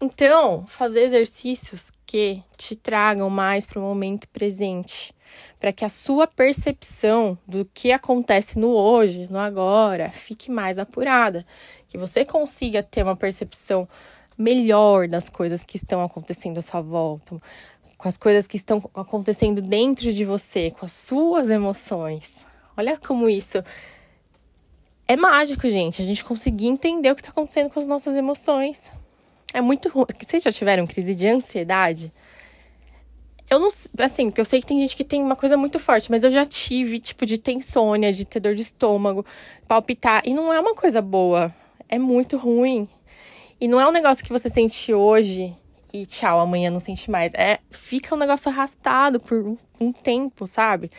Então, 0.00 0.64
fazer 0.66 1.02
exercícios 1.02 1.90
que 2.06 2.40
te 2.56 2.76
tragam 2.76 3.28
mais 3.28 3.66
para 3.66 3.80
o 3.80 3.82
momento 3.82 4.28
presente, 4.28 5.12
para 5.58 5.72
que 5.72 5.84
a 5.84 5.88
sua 5.88 6.26
percepção 6.26 7.38
do 7.46 7.64
que 7.74 7.92
acontece 7.92 8.58
no 8.58 8.68
hoje, 8.68 9.26
no 9.30 9.38
agora, 9.38 10.10
fique 10.10 10.50
mais 10.50 10.78
apurada, 10.78 11.44
que 11.88 11.98
você 11.98 12.24
consiga 12.24 12.82
ter 12.82 13.02
uma 13.02 13.16
percepção 13.16 13.88
melhor 14.36 15.08
das 15.08 15.28
coisas 15.28 15.64
que 15.64 15.76
estão 15.76 16.02
acontecendo 16.02 16.58
à 16.58 16.62
sua 16.62 16.80
volta, 16.80 17.40
com 17.96 18.08
as 18.08 18.16
coisas 18.16 18.46
que 18.46 18.56
estão 18.56 18.78
acontecendo 18.94 19.60
dentro 19.60 20.12
de 20.12 20.24
você, 20.24 20.70
com 20.70 20.86
as 20.86 20.92
suas 20.92 21.50
emoções. 21.50 22.46
Olha 22.76 22.96
como 22.96 23.28
isso 23.28 23.62
é 25.08 25.16
mágico, 25.16 25.68
gente. 25.68 26.02
A 26.02 26.04
gente 26.04 26.24
conseguir 26.24 26.68
entender 26.68 27.10
o 27.10 27.16
que 27.16 27.22
está 27.22 27.30
acontecendo 27.30 27.70
com 27.70 27.78
as 27.78 27.86
nossas 27.86 28.14
emoções. 28.14 28.92
É 29.52 29.60
muito 29.60 29.88
ruim. 29.88 30.06
Vocês 30.20 30.42
já 30.42 30.52
tiveram 30.52 30.86
crise 30.86 31.14
de 31.14 31.26
ansiedade? 31.26 32.12
Eu 33.50 33.58
não. 33.58 33.68
Assim, 33.98 34.26
porque 34.26 34.40
eu 34.40 34.44
sei 34.44 34.60
que 34.60 34.66
tem 34.66 34.80
gente 34.80 34.96
que 34.96 35.04
tem 35.04 35.22
uma 35.22 35.36
coisa 35.36 35.56
muito 35.56 35.78
forte, 35.78 36.10
mas 36.10 36.22
eu 36.24 36.30
já 36.30 36.44
tive, 36.44 36.98
tipo, 36.98 37.24
de 37.24 37.38
ter 37.38 37.52
insônia, 37.52 38.12
de 38.12 38.24
ter 38.24 38.40
dor 38.40 38.54
de 38.54 38.62
estômago, 38.62 39.24
palpitar. 39.66 40.22
E 40.24 40.34
não 40.34 40.52
é 40.52 40.60
uma 40.60 40.74
coisa 40.74 41.00
boa. 41.00 41.54
É 41.88 41.98
muito 41.98 42.36
ruim. 42.36 42.88
E 43.60 43.66
não 43.66 43.80
é 43.80 43.88
um 43.88 43.92
negócio 43.92 44.24
que 44.24 44.32
você 44.32 44.48
sente 44.48 44.92
hoje 44.92 45.54
e 45.92 46.04
tchau, 46.06 46.38
amanhã 46.38 46.70
não 46.70 46.80
sente 46.80 47.10
mais. 47.10 47.32
É, 47.34 47.58
fica 47.70 48.14
um 48.14 48.18
negócio 48.18 48.50
arrastado 48.50 49.18
por 49.18 49.38
um, 49.38 49.56
um 49.80 49.92
tempo, 49.92 50.46
sabe? 50.46 50.90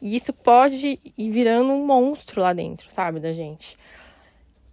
E 0.00 0.16
isso 0.16 0.32
pode 0.32 0.98
ir 1.16 1.30
virando 1.30 1.70
um 1.72 1.86
monstro 1.86 2.40
lá 2.42 2.52
dentro, 2.52 2.90
sabe, 2.90 3.20
da 3.20 3.32
gente. 3.32 3.78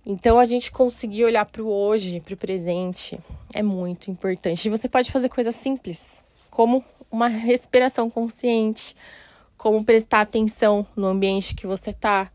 Então 0.06 0.40
a 0.40 0.46
gente 0.46 0.72
conseguir 0.72 1.24
olhar 1.24 1.46
para 1.46 1.62
o 1.62 1.70
hoje, 1.72 2.20
para 2.20 2.34
o 2.34 2.38
presente, 2.38 3.20
é 3.54 3.62
muito 3.62 4.10
importante. 4.10 4.66
E 4.66 4.70
você 4.70 4.90
pode 4.90 5.12
fazer 5.12 5.30
coisas 5.30 5.54
simples, 5.54 6.20
como 6.50 6.84
uma 7.12 7.28
respiração 7.28 8.10
consciente, 8.10 8.96
como 9.58 9.84
prestar 9.84 10.22
atenção 10.22 10.86
no 10.96 11.08
ambiente 11.08 11.56
que 11.56 11.68
você 11.68 11.92
tá, 11.92 12.32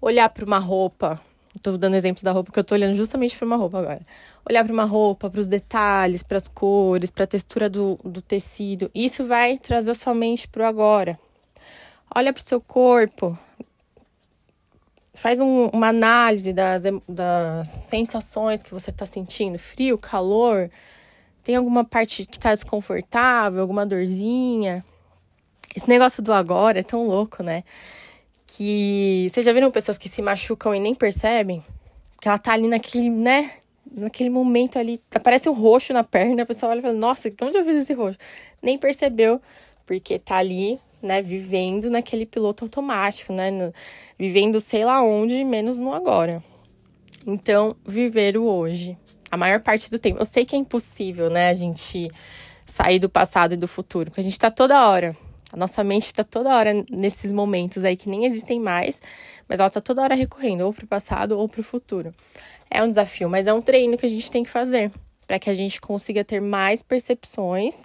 olhar 0.00 0.28
para 0.28 0.44
uma 0.44 0.58
roupa. 0.58 1.20
Estou 1.54 1.76
dando 1.76 1.96
exemplo 1.96 2.22
da 2.22 2.30
roupa 2.30 2.46
porque 2.46 2.60
eu 2.60 2.62
estou 2.62 2.76
olhando 2.76 2.94
justamente 2.94 3.36
para 3.36 3.46
uma 3.46 3.56
roupa 3.56 3.78
agora. 3.78 4.06
Olhar 4.48 4.64
para 4.64 4.72
uma 4.72 4.84
roupa, 4.84 5.28
para 5.28 5.40
os 5.40 5.48
detalhes, 5.48 6.22
para 6.22 6.36
as 6.36 6.46
cores, 6.46 7.10
para 7.10 7.24
a 7.24 7.26
textura 7.26 7.68
do, 7.68 7.98
do 8.04 8.22
tecido. 8.22 8.90
Isso 8.94 9.24
vai 9.24 9.58
trazer 9.58 9.90
a 9.90 9.94
sua 9.94 10.14
mente 10.14 10.46
para 10.46 10.62
o 10.62 10.66
agora. 10.66 11.18
Olha 12.14 12.32
para 12.32 12.40
o 12.40 12.44
seu 12.44 12.60
corpo, 12.60 13.38
faz 15.14 15.40
um, 15.40 15.66
uma 15.66 15.88
análise 15.88 16.52
das, 16.52 16.82
das 17.08 17.68
sensações 17.68 18.62
que 18.62 18.72
você 18.72 18.90
está 18.90 19.04
sentindo, 19.04 19.58
frio, 19.58 19.98
calor, 19.98 20.70
tem 21.50 21.56
alguma 21.56 21.82
parte 21.82 22.24
que 22.26 22.36
está 22.36 22.54
desconfortável, 22.54 23.60
alguma 23.60 23.84
dorzinha. 23.84 24.84
Esse 25.74 25.88
negócio 25.88 26.22
do 26.22 26.32
agora 26.32 26.78
é 26.78 26.82
tão 26.84 27.08
louco, 27.08 27.42
né? 27.42 27.64
Que 28.46 29.26
vocês 29.28 29.44
já 29.44 29.52
viram 29.52 29.68
pessoas 29.68 29.98
que 29.98 30.08
se 30.08 30.22
machucam 30.22 30.72
e 30.72 30.78
nem 30.78 30.94
percebem? 30.94 31.64
Que 32.20 32.28
ela 32.28 32.38
tá 32.38 32.52
ali 32.52 32.68
naquele, 32.68 33.10
né? 33.10 33.50
Naquele 33.90 34.30
momento 34.30 34.78
ali, 34.78 35.02
aparece 35.12 35.48
um 35.48 35.52
roxo 35.52 35.92
na 35.92 36.04
perna, 36.04 36.44
a 36.44 36.46
pessoa 36.46 36.70
olha 36.70 36.78
e 36.78 36.82
fala, 36.82 36.94
nossa, 36.94 37.32
onde 37.42 37.58
eu 37.58 37.64
fiz 37.64 37.82
esse 37.82 37.94
roxo? 37.94 38.18
Nem 38.62 38.78
percebeu, 38.78 39.42
porque 39.84 40.20
tá 40.20 40.36
ali 40.36 40.78
né, 41.02 41.20
vivendo 41.20 41.90
naquele 41.90 42.26
piloto 42.26 42.64
automático, 42.64 43.32
né, 43.32 43.50
no, 43.50 43.74
vivendo 44.16 44.60
sei 44.60 44.84
lá 44.84 45.02
onde, 45.02 45.42
menos 45.42 45.78
no 45.78 45.92
agora. 45.92 46.44
Então, 47.26 47.74
viver 47.84 48.36
o 48.36 48.44
hoje, 48.44 48.96
a 49.30 49.36
maior 49.36 49.60
parte 49.60 49.90
do 49.90 49.98
tempo. 49.98 50.18
Eu 50.18 50.26
sei 50.26 50.44
que 50.44 50.56
é 50.56 50.58
impossível, 50.58 51.30
né, 51.30 51.48
a 51.48 51.54
gente 51.54 52.10
sair 52.66 52.98
do 52.98 53.08
passado 53.08 53.54
e 53.54 53.56
do 53.56 53.68
futuro, 53.68 54.10
porque 54.10 54.20
a 54.20 54.24
gente 54.24 54.38
tá 54.38 54.50
toda 54.50 54.88
hora. 54.88 55.16
A 55.52 55.56
nossa 55.56 55.82
mente 55.82 56.06
está 56.06 56.22
toda 56.22 56.54
hora 56.54 56.72
nesses 56.90 57.32
momentos 57.32 57.84
aí 57.84 57.96
que 57.96 58.08
nem 58.08 58.24
existem 58.24 58.60
mais, 58.60 59.02
mas 59.48 59.58
ela 59.58 59.68
tá 59.68 59.80
toda 59.80 60.02
hora 60.02 60.14
recorrendo 60.14 60.64
ou 60.64 60.72
para 60.72 60.84
o 60.84 60.88
passado 60.88 61.36
ou 61.36 61.48
para 61.48 61.60
o 61.60 61.64
futuro. 61.64 62.14
É 62.70 62.82
um 62.82 62.88
desafio, 62.88 63.28
mas 63.28 63.48
é 63.48 63.52
um 63.52 63.60
treino 63.60 63.98
que 63.98 64.06
a 64.06 64.08
gente 64.08 64.30
tem 64.30 64.44
que 64.44 64.50
fazer 64.50 64.92
para 65.26 65.38
que 65.38 65.50
a 65.50 65.54
gente 65.54 65.80
consiga 65.80 66.24
ter 66.24 66.40
mais 66.40 66.82
percepções 66.82 67.82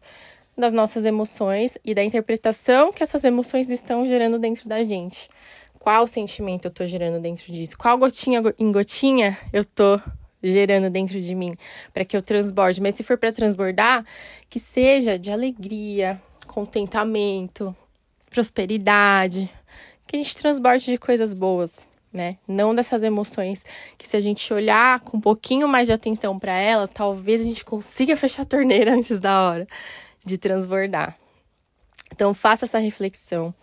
das 0.57 0.73
nossas 0.73 1.05
emoções 1.05 1.77
e 1.83 1.93
da 1.93 2.03
interpretação 2.03 2.91
que 2.91 3.03
essas 3.03 3.23
emoções 3.23 3.69
estão 3.69 4.05
gerando 4.05 4.39
dentro 4.39 4.69
da 4.69 4.83
gente. 4.83 5.29
Qual 5.79 6.07
sentimento 6.07 6.65
eu 6.65 6.69
estou 6.69 6.87
gerando 6.87 7.19
dentro 7.19 7.51
disso? 7.51 7.77
Qual 7.77 7.97
gotinha 7.97 8.41
em 8.57 8.71
gotinha 8.71 9.37
eu 9.51 9.61
estou 9.61 10.01
gerando 10.51 10.89
dentro 10.89 11.19
de 11.19 11.35
mim 11.35 11.55
para 11.93 12.05
que 12.05 12.15
eu 12.15 12.21
transborde? 12.21 12.81
Mas 12.81 12.95
se 12.95 13.03
for 13.03 13.17
para 13.17 13.31
transbordar, 13.31 14.05
que 14.49 14.59
seja 14.59 15.17
de 15.17 15.31
alegria, 15.31 16.21
contentamento, 16.47 17.75
prosperidade, 18.29 19.49
que 20.07 20.15
a 20.15 20.19
gente 20.19 20.35
transborde 20.35 20.85
de 20.85 20.97
coisas 20.97 21.33
boas, 21.33 21.87
né? 22.11 22.37
Não 22.47 22.73
dessas 22.73 23.03
emoções 23.03 23.65
que 23.97 24.07
se 24.07 24.15
a 24.15 24.21
gente 24.21 24.53
olhar 24.53 24.99
com 25.01 25.17
um 25.17 25.21
pouquinho 25.21 25.67
mais 25.67 25.87
de 25.87 25.93
atenção 25.93 26.39
para 26.39 26.53
elas, 26.53 26.89
talvez 26.89 27.41
a 27.41 27.45
gente 27.45 27.65
consiga 27.65 28.15
fechar 28.17 28.43
a 28.43 28.45
torneira 28.45 28.93
antes 28.93 29.19
da 29.19 29.41
hora 29.41 29.67
de 30.23 30.37
transbordar. 30.37 31.17
Então 32.11 32.33
faça 32.33 32.65
essa 32.65 32.79
reflexão. 32.79 33.53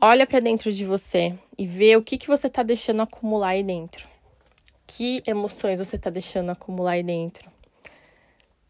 Olha 0.00 0.26
para 0.26 0.40
dentro 0.40 0.72
de 0.72 0.84
você 0.84 1.34
e 1.56 1.66
vê 1.66 1.96
o 1.96 2.02
que, 2.02 2.18
que 2.18 2.26
você 2.26 2.48
está 2.48 2.62
deixando 2.62 3.02
acumular 3.02 3.50
aí 3.50 3.62
dentro. 3.62 4.11
Que 4.86 5.22
emoções 5.26 5.78
você 5.78 5.96
está 5.96 6.10
deixando 6.10 6.50
acumular 6.50 6.92
aí 6.92 7.02
dentro? 7.02 7.50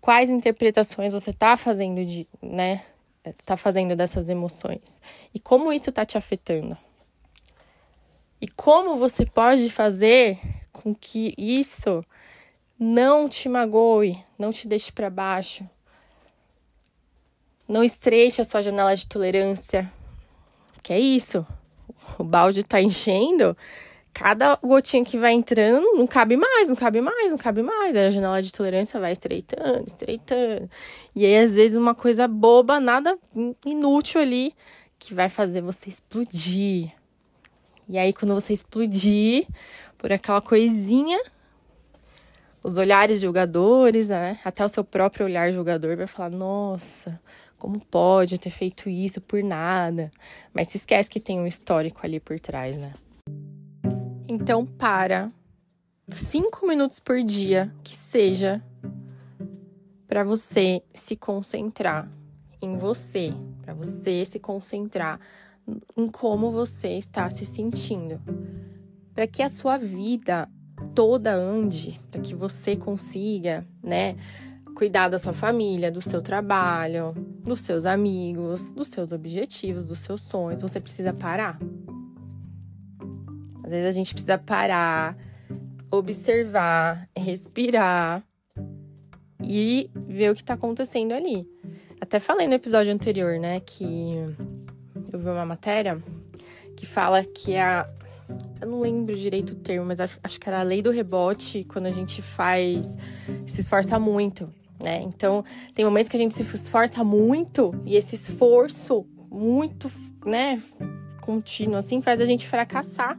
Quais 0.01 0.31
interpretações 0.31 1.13
você 1.13 1.31
está 1.31 1.57
fazendo 1.57 2.05
de, 2.05 2.27
né? 2.41 2.85
Tá 3.45 3.57
fazendo 3.57 3.95
dessas 3.95 4.29
emoções? 4.29 5.01
E 5.33 5.39
como 5.39 5.73
isso 5.73 5.91
está 5.91 6.05
te 6.05 6.19
afetando? 6.19 6.77
E 8.41 8.49
como 8.49 8.97
você 8.97 9.25
pode 9.25 9.71
fazer 9.71 10.41
com 10.73 10.93
que 10.93 11.33
isso 11.39 12.05
não 12.77 13.29
te 13.29 13.49
magoe, 13.49 14.19
não 14.37 14.51
te 14.51 14.67
deixe 14.67 14.91
para 14.91 15.09
baixo, 15.09 15.65
não 17.69 17.85
estreite 17.85 18.41
a 18.41 18.45
sua 18.45 18.61
janela 18.61 18.97
de 18.97 19.07
tolerância. 19.07 19.91
Que 20.83 20.93
é 20.93 20.99
isso? 20.99 21.47
O 22.19 22.25
balde 22.25 22.65
tá 22.65 22.83
enchendo, 22.83 23.57
cada 24.13 24.57
gotinha 24.57 25.05
que 25.05 25.19
vai 25.19 25.33
entrando 25.33 25.85
não 25.95 26.07
cabe 26.07 26.37
mais, 26.37 26.69
não 26.69 26.77
cabe 26.77 27.01
mais, 27.01 27.31
não 27.31 27.39
cabe 27.39 27.63
mais. 27.63 27.97
Aí 27.97 28.07
a 28.07 28.11
janela 28.11 28.43
de 28.43 28.53
tolerância 28.53 29.01
vai 29.01 29.13
estreitando, 29.13 29.85
estreitando. 29.87 30.69
E 31.15 31.25
aí, 31.25 31.39
às 31.39 31.55
vezes, 31.55 31.77
uma 31.77 31.95
coisa 31.95 32.29
boba, 32.29 32.79
nada 32.79 33.19
inútil 33.65 34.21
ali, 34.21 34.55
que 34.99 35.15
vai 35.15 35.29
fazer 35.29 35.63
você 35.63 35.89
explodir. 35.89 36.93
E 37.89 37.99
aí, 37.99 38.13
quando 38.13 38.35
você 38.35 38.53
explodir 38.53 39.47
por 39.97 40.13
aquela 40.13 40.41
coisinha, 40.41 41.21
os 42.63 42.77
olhares 42.77 43.21
julgadores, 43.21 44.11
né? 44.11 44.39
Até 44.45 44.65
o 44.65 44.69
seu 44.69 44.85
próprio 44.85 45.27
olhar 45.27 45.53
julgador 45.53 45.97
vai 45.97 46.07
falar: 46.07 46.31
nossa, 46.31 47.21
como 47.59 47.81
pode 47.81 48.39
ter 48.39 48.51
feito 48.51 48.89
isso 48.89 49.21
por 49.21 49.43
nada? 49.43 50.11
Mas 50.53 50.69
se 50.69 50.77
esquece 50.77 51.09
que 51.09 51.19
tem 51.19 51.41
um 51.41 51.47
histórico 51.47 52.01
ali 52.05 52.21
por 52.21 52.39
trás, 52.39 52.77
né? 52.77 52.93
Então, 54.35 54.65
para 54.65 55.31
cinco 56.09 56.67
minutos 56.67 56.99
por 56.99 57.23
dia, 57.23 57.71
que 57.85 57.95
seja, 57.95 58.65
para 60.09 60.25
você 60.25 60.83
se 60.95 61.17
concentrar 61.17 62.11
em 62.63 62.79
você, 62.79 63.29
para 63.61 63.75
você 63.75 64.25
se 64.25 64.41
concentrar 64.41 65.21
em 65.95 66.09
como 66.09 66.51
você 66.51 66.97
está 66.97 67.29
se 67.29 67.45
sentindo, 67.45 68.19
para 69.13 69.27
que 69.27 69.43
a 69.43 69.51
sua 69.51 69.77
vida 69.77 70.49
toda 70.95 71.35
ande, 71.35 72.01
para 72.11 72.23
que 72.23 72.35
você 72.35 72.75
consiga, 72.75 73.67
né, 73.83 74.17
cuidar 74.75 75.11
da 75.11 75.19
sua 75.19 75.35
família, 75.35 75.91
do 75.91 76.01
seu 76.01 76.23
trabalho, 76.23 77.13
dos 77.45 77.61
seus 77.61 77.85
amigos, 77.85 78.73
dos 78.73 78.89
seus 78.89 79.13
objetivos, 79.13 79.85
dos 79.85 80.01
seus 80.01 80.23
sonhos, 80.23 80.63
você 80.63 80.81
precisa 80.81 81.13
parar. 81.13 81.59
Às 83.65 83.71
vezes 83.71 83.87
a 83.87 83.93
gente 83.93 84.13
precisa 84.13 84.39
parar, 84.39 85.17
observar, 85.91 87.09
respirar 87.17 88.23
e 89.45 89.91
ver 89.95 90.31
o 90.31 90.35
que 90.35 90.41
está 90.41 90.55
acontecendo 90.55 91.13
ali. 91.13 91.47
Até 92.01 92.19
falei 92.19 92.49
no 92.49 92.55
episódio 92.55 92.93
anterior, 92.93 93.39
né, 93.39 93.61
que 93.61 94.15
eu 95.13 95.19
vi 95.19 95.29
uma 95.29 95.47
matéria 95.47 96.03
que 96.77 96.87
fala 96.87 97.25
que 97.25 97.57
a. 97.57 97.89
Eu 98.61 98.69
não 98.69 98.81
lembro 98.81 99.15
direito 99.15 99.51
o 99.51 99.57
termo, 99.57 99.87
mas 99.87 100.01
acho, 100.01 100.19
acho 100.23 100.41
que 100.41 100.49
era 100.49 100.61
a 100.61 100.63
lei 100.63 100.81
do 100.81 100.91
rebote 100.91 101.65
quando 101.65 101.87
a 101.87 101.91
gente 101.91 102.23
faz. 102.23 102.97
se 103.47 103.61
esforça 103.61 103.99
muito, 103.99 104.53
né? 104.83 105.03
Então, 105.03 105.45
tem 105.75 105.85
momentos 105.85 106.09
que 106.09 106.17
a 106.17 106.19
gente 106.19 106.35
se 106.35 106.43
esforça 106.43 107.05
muito 107.05 107.75
e 107.85 107.97
esse 107.97 108.15
esforço 108.15 109.07
muito, 109.31 109.91
né, 110.25 110.61
contínuo, 111.21 111.77
assim, 111.77 112.01
faz 112.01 112.21
a 112.21 112.25
gente 112.25 112.47
fracassar 112.47 113.19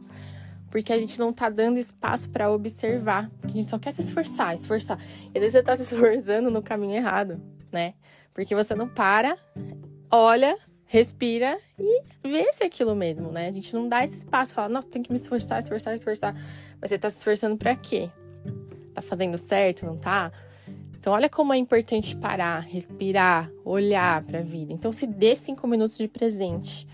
porque 0.74 0.92
a 0.92 0.98
gente 0.98 1.20
não 1.20 1.32
tá 1.32 1.48
dando 1.48 1.78
espaço 1.78 2.28
para 2.30 2.50
observar. 2.50 3.30
A 3.44 3.46
gente 3.46 3.64
só 3.64 3.78
quer 3.78 3.92
se 3.92 4.02
esforçar, 4.02 4.52
esforçar. 4.54 4.98
E 5.32 5.38
às 5.38 5.40
vezes 5.40 5.52
você 5.52 5.62
tá 5.62 5.76
se 5.76 5.82
esforçando 5.82 6.50
no 6.50 6.60
caminho 6.60 6.96
errado, 6.96 7.40
né? 7.70 7.94
Porque 8.32 8.56
você 8.56 8.74
não 8.74 8.88
para, 8.88 9.38
olha, 10.10 10.58
respira 10.84 11.60
e 11.78 12.02
vê 12.24 12.52
se 12.52 12.64
é 12.64 12.66
aquilo 12.66 12.96
mesmo, 12.96 13.30
né? 13.30 13.46
A 13.46 13.52
gente 13.52 13.72
não 13.72 13.88
dá 13.88 14.02
esse 14.02 14.14
espaço, 14.14 14.52
fala, 14.52 14.68
nossa, 14.68 14.88
tem 14.88 15.00
que 15.00 15.12
me 15.12 15.16
esforçar, 15.16 15.60
esforçar, 15.60 15.94
esforçar. 15.94 16.34
Mas 16.80 16.90
você 16.90 16.98
tá 16.98 17.08
se 17.08 17.18
esforçando 17.18 17.56
para 17.56 17.76
quê? 17.76 18.10
Tá 18.92 19.00
fazendo 19.00 19.38
certo, 19.38 19.86
não 19.86 19.96
tá? 19.96 20.32
Então, 20.98 21.12
olha 21.12 21.28
como 21.28 21.54
é 21.54 21.56
importante 21.56 22.16
parar, 22.16 22.58
respirar, 22.58 23.48
olhar 23.64 24.24
para 24.24 24.40
a 24.40 24.42
vida. 24.42 24.72
Então, 24.72 24.90
se 24.90 25.06
dê 25.06 25.36
cinco 25.36 25.68
minutos 25.68 25.96
de 25.96 26.08
presente. 26.08 26.84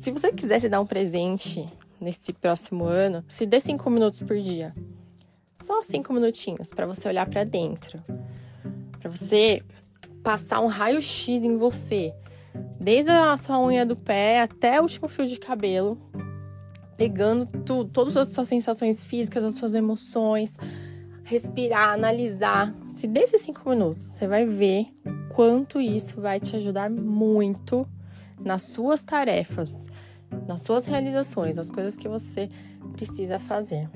Se 0.00 0.12
você 0.12 0.30
quiser 0.30 0.60
se 0.60 0.68
dar 0.68 0.80
um 0.80 0.86
presente 0.86 1.68
nesse 2.02 2.32
próximo 2.32 2.84
ano, 2.84 3.24
se 3.28 3.46
dê 3.46 3.60
cinco 3.60 3.88
minutos 3.88 4.22
por 4.22 4.38
dia. 4.38 4.74
Só 5.54 5.82
cinco 5.82 6.12
minutinhos 6.12 6.70
para 6.70 6.86
você 6.86 7.08
olhar 7.08 7.28
para 7.28 7.44
dentro, 7.44 8.02
para 8.98 9.08
você 9.08 9.62
passar 10.22 10.60
um 10.60 10.66
raio-x 10.66 11.42
em 11.42 11.56
você, 11.56 12.12
desde 12.80 13.10
a 13.10 13.36
sua 13.36 13.60
unha 13.60 13.86
do 13.86 13.96
pé 13.96 14.40
até 14.40 14.80
o 14.80 14.82
último 14.82 15.08
fio 15.08 15.26
de 15.26 15.38
cabelo, 15.38 15.96
pegando 16.96 17.46
tudo, 17.46 17.90
todas 17.90 18.16
as 18.16 18.28
suas 18.28 18.48
sensações 18.48 19.04
físicas, 19.04 19.44
as 19.44 19.54
suas 19.54 19.74
emoções, 19.74 20.56
respirar, 21.22 21.90
analisar. 21.94 22.74
Se 22.90 23.06
desses 23.06 23.42
cinco 23.42 23.70
minutos, 23.70 24.00
você 24.00 24.26
vai 24.26 24.44
ver 24.44 24.88
quanto 25.32 25.80
isso 25.80 26.20
vai 26.20 26.40
te 26.40 26.56
ajudar 26.56 26.90
muito 26.90 27.86
nas 28.40 28.62
suas 28.62 29.02
tarefas 29.04 29.88
nas 30.46 30.62
suas 30.62 30.86
realizações, 30.86 31.56
nas 31.56 31.70
coisas 31.70 31.96
que 31.96 32.08
você 32.08 32.48
precisa 32.92 33.38
fazer. 33.38 33.88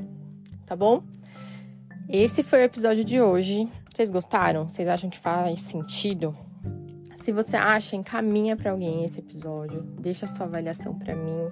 Tá 0.64 0.74
bom? 0.74 1.02
Esse 2.08 2.42
foi 2.42 2.60
o 2.60 2.64
episódio 2.64 3.04
de 3.04 3.20
hoje. 3.20 3.68
Vocês 3.92 4.10
gostaram? 4.10 4.68
Vocês 4.68 4.86
acham 4.88 5.10
que 5.10 5.18
faz 5.18 5.62
sentido? 5.62 6.36
Se 7.14 7.32
você 7.32 7.56
acha, 7.56 7.96
encaminha 7.96 8.56
para 8.56 8.70
alguém 8.70 9.04
esse 9.04 9.18
episódio. 9.18 9.82
Deixa 9.98 10.26
a 10.26 10.28
sua 10.28 10.46
avaliação 10.46 10.96
para 10.96 11.16
mim. 11.16 11.50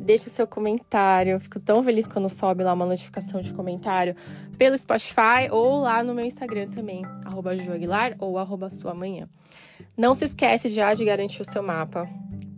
Deixa 0.00 0.26
o 0.26 0.30
seu 0.30 0.46
comentário. 0.46 1.40
Fico 1.40 1.58
tão 1.58 1.82
feliz 1.82 2.06
quando 2.06 2.28
sobe 2.28 2.62
lá 2.62 2.74
uma 2.74 2.84
notificação 2.84 3.40
de 3.40 3.54
comentário 3.54 4.14
pelo 4.58 4.76
Spotify 4.76 5.48
ou 5.50 5.80
lá 5.80 6.02
no 6.02 6.12
meu 6.12 6.26
Instagram 6.26 6.68
também, 6.68 7.02
arroba 7.24 7.52
ou 8.18 8.36
arroba 8.36 8.68
sua 8.68 8.94
manhã. 8.94 9.28
Não 9.96 10.14
se 10.14 10.24
esquece 10.24 10.68
já 10.68 10.92
de 10.92 11.04
garantir 11.04 11.40
o 11.40 11.50
seu 11.50 11.62
mapa 11.62 12.06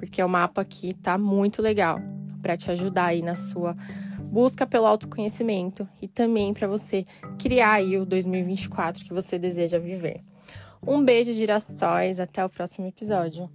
porque 0.09 0.23
o 0.23 0.29
mapa 0.29 0.63
aqui 0.63 0.95
tá 0.95 1.19
muito 1.19 1.61
legal 1.61 2.01
para 2.41 2.57
te 2.57 2.71
ajudar 2.71 3.07
aí 3.07 3.21
na 3.21 3.37
sua 3.37 3.77
busca 4.23 4.67
pelo 4.67 4.87
autoconhecimento 4.87 5.87
e 6.01 6.09
também 6.09 6.53
para 6.53 6.67
você 6.67 7.05
criar 7.39 7.73
aí 7.73 7.97
o 7.99 8.07
2024 8.07 9.05
que 9.05 9.13
você 9.13 9.39
deseja 9.39 9.79
viver. 9.79 10.23
Um 10.87 11.05
beijo, 11.05 11.33
girassóis, 11.33 12.21
até 12.21 12.45
o 12.45 12.49
próximo 12.49 12.87
episódio. 12.87 13.51